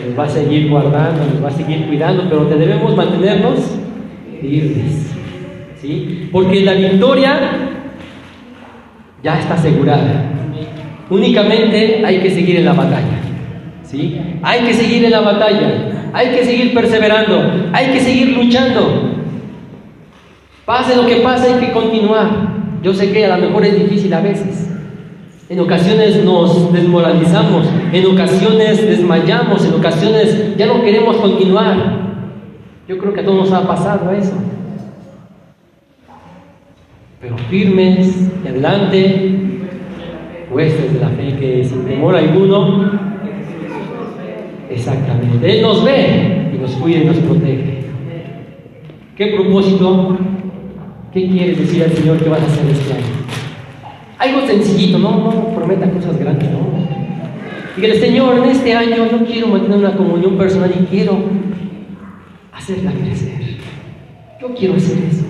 nos 0.07 0.19
va 0.19 0.23
a 0.25 0.29
seguir 0.29 0.69
guardando, 0.69 1.25
nos 1.25 1.43
va 1.43 1.47
a 1.49 1.51
seguir 1.51 1.85
cuidando, 1.87 2.23
pero 2.29 2.49
que 2.49 2.55
debemos 2.55 2.95
mantenernos 2.95 3.59
firmes. 4.41 5.11
¿sí? 5.81 6.29
Porque 6.31 6.61
la 6.61 6.73
victoria 6.73 7.39
ya 9.23 9.39
está 9.39 9.55
asegurada. 9.55 10.25
Únicamente 11.09 12.03
hay 12.05 12.19
que 12.19 12.29
seguir 12.29 12.57
en 12.57 12.65
la 12.65 12.73
batalla. 12.73 13.19
¿sí? 13.83 14.19
Hay 14.41 14.61
que 14.61 14.73
seguir 14.73 15.05
en 15.05 15.11
la 15.11 15.21
batalla. 15.21 15.89
Hay 16.13 16.29
que 16.29 16.43
seguir 16.43 16.73
perseverando, 16.73 17.69
hay 17.71 17.87
que 17.87 17.99
seguir 17.99 18.29
luchando. 18.29 19.09
Pase 20.65 20.95
lo 20.95 21.05
que 21.05 21.17
pase, 21.17 21.53
hay 21.53 21.59
que 21.59 21.71
continuar. 21.71 22.29
Yo 22.81 22.93
sé 22.93 23.11
que 23.11 23.25
a 23.25 23.37
lo 23.37 23.47
mejor 23.47 23.65
es 23.65 23.75
difícil 23.75 24.13
a 24.13 24.21
veces. 24.21 24.67
En 25.49 25.59
ocasiones 25.59 26.23
nos 26.23 26.71
desmoralizamos, 26.71 27.65
en 27.91 28.05
ocasiones 28.05 28.87
desmayamos, 28.87 29.65
en 29.65 29.73
ocasiones 29.73 30.55
ya 30.57 30.67
no 30.67 30.81
queremos 30.83 31.17
continuar. 31.17 31.75
Yo 32.87 32.97
creo 32.99 33.13
que 33.13 33.21
a 33.21 33.25
todos 33.25 33.49
nos 33.49 33.51
ha 33.51 33.67
pasado 33.67 34.11
eso. 34.11 34.33
Pero 37.19 37.35
firmes 37.49 38.29
y 38.43 38.47
adelante, 38.47 39.35
huestes 40.51 40.93
de 40.93 40.99
la 40.99 41.09
fe 41.09 41.35
que 41.39 41.65
sin 41.65 41.85
temor 41.85 42.15
alguno 42.15 43.09
Exactamente. 44.69 45.57
Él 45.57 45.63
nos 45.63 45.83
ve 45.83 46.51
y 46.53 46.57
nos 46.59 46.71
cuida 46.73 46.99
y 46.99 47.05
nos 47.05 47.17
protege. 47.17 47.85
¿Qué 49.17 49.27
propósito 49.35 50.17
¿Qué 51.11 51.27
quieres 51.27 51.57
decir 51.57 51.83
al 51.83 51.91
Señor 51.91 52.17
que 52.19 52.29
vas 52.29 52.41
a 52.41 52.45
hacer 52.45 52.69
este 52.69 52.93
año? 52.93 53.18
Algo 54.19 54.45
sencillito, 54.45 54.99
no, 54.99 55.11
no 55.11 55.55
prometa 55.55 55.89
cosas 55.89 56.19
grandes, 56.19 56.51
no. 56.51 56.59
Dígale, 57.75 57.99
Señor, 57.99 58.37
en 58.39 58.49
este 58.49 58.73
año 58.73 59.07
yo 59.09 59.25
quiero 59.25 59.47
mantener 59.47 59.77
una 59.77 59.95
comunión 59.95 60.37
personal 60.37 60.69
y 60.77 60.85
quiero 60.87 61.17
hacerla 62.51 62.91
crecer. 62.91 63.39
Yo 64.41 64.53
quiero 64.53 64.75
hacer 64.75 64.97
eso. 65.09 65.23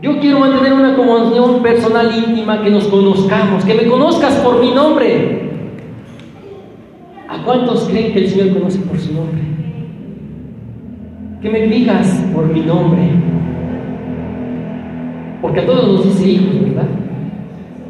Yo 0.00 0.18
quiero 0.20 0.38
mantener 0.38 0.72
una 0.72 0.96
comunión 0.96 1.62
personal 1.62 2.10
íntima, 2.16 2.62
que 2.62 2.70
nos 2.70 2.84
conozcamos, 2.84 3.64
que 3.64 3.74
me 3.74 3.86
conozcas 3.86 4.36
por 4.36 4.60
mi 4.60 4.70
nombre. 4.70 5.50
¿A 7.28 7.42
cuántos 7.44 7.88
creen 7.88 8.12
que 8.14 8.20
el 8.20 8.30
Señor 8.30 8.54
conoce 8.54 8.78
por 8.78 8.98
su 8.98 9.12
nombre? 9.12 9.42
Que 11.42 11.50
me 11.50 11.66
digas 11.66 12.24
por 12.32 12.46
mi 12.46 12.60
nombre. 12.60 13.02
Porque 15.40 15.60
a 15.60 15.66
todos 15.66 15.88
nos 15.88 16.04
dice 16.04 16.28
hijos, 16.28 16.60
¿verdad? 16.60 16.88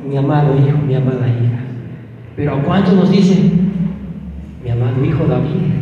Mi 0.09 0.17
amado 0.17 0.55
hijo, 0.57 0.79
mi 0.87 0.95
amada 0.95 1.27
hija. 1.29 1.61
Pero 2.37 2.55
¿a 2.55 2.63
cuántos 2.63 2.95
nos 2.95 3.11
dice 3.11 3.51
mi 4.63 4.71
amado 4.71 5.05
hijo 5.05 5.25
David? 5.25 5.79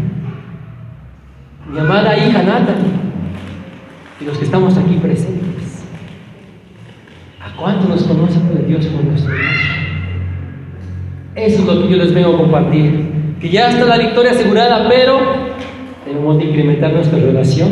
Mi 1.72 1.78
amada 1.78 2.16
hija 2.16 2.42
Natalie. 2.42 3.06
Y 4.20 4.24
los 4.24 4.38
que 4.38 4.44
estamos 4.44 4.76
aquí 4.78 4.94
presentes. 4.94 5.84
¿A 7.40 7.56
cuántos 7.56 7.88
nos 7.88 8.02
conoce 8.04 8.38
por 8.40 8.66
Dios 8.66 8.86
por 8.86 9.04
nuestro 9.04 9.30
nombre? 9.30 9.46
Eso 11.34 11.60
es 11.60 11.66
lo 11.66 11.82
que 11.82 11.90
yo 11.90 11.96
les 11.96 12.14
vengo 12.14 12.34
a 12.34 12.38
compartir. 12.38 13.10
Que 13.40 13.50
ya 13.50 13.70
está 13.70 13.84
la 13.84 13.98
victoria 13.98 14.30
asegurada, 14.30 14.88
pero 14.88 15.18
tenemos 16.06 16.38
que 16.38 16.44
incrementar 16.44 16.92
nuestra 16.92 17.18
relación 17.18 17.68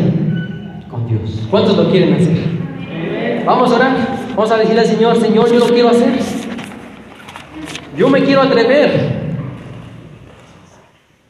con 0.91 1.09
Dios. 1.09 1.47
¿Cuántos 1.51 1.77
lo 1.77 1.91
quieren 1.91 2.15
hacer? 2.15 2.54
Vamos 3.45 3.73
a 3.73 3.75
orar. 3.77 3.97
Vamos 4.35 4.51
a 4.51 4.57
decirle 4.57 4.81
al 4.81 4.87
Señor, 4.87 5.21
Señor, 5.21 5.53
yo 5.53 5.59
lo 5.59 5.67
quiero 5.67 5.91
hacer. 5.91 6.19
Yo 7.97 8.09
me 8.09 8.23
quiero 8.25 8.43
atrever. 8.43 9.25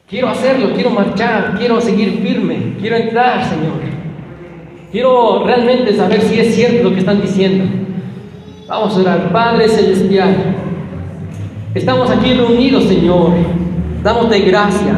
Quiero 0.07 0.29
hacerlo, 0.29 0.69
quiero 0.73 0.91
marchar, 0.91 1.55
quiero 1.57 1.81
seguir 1.81 2.21
firme, 2.21 2.75
quiero 2.79 2.95
entrar, 2.95 3.43
Señor. 3.43 3.73
Quiero 4.91 5.43
realmente 5.45 5.95
saber 5.95 6.21
si 6.21 6.39
es 6.39 6.55
cierto 6.55 6.89
lo 6.89 6.93
que 6.93 6.99
están 6.99 7.21
diciendo. 7.21 7.65
Vamos 8.67 8.95
a 8.95 9.01
orar, 9.01 9.31
Padre 9.31 9.67
Celestial. 9.67 10.35
Estamos 11.73 12.09
aquí 12.09 12.33
reunidos, 12.33 12.85
Señor. 12.85 13.31
De 14.29 14.39
gracias. 14.41 14.93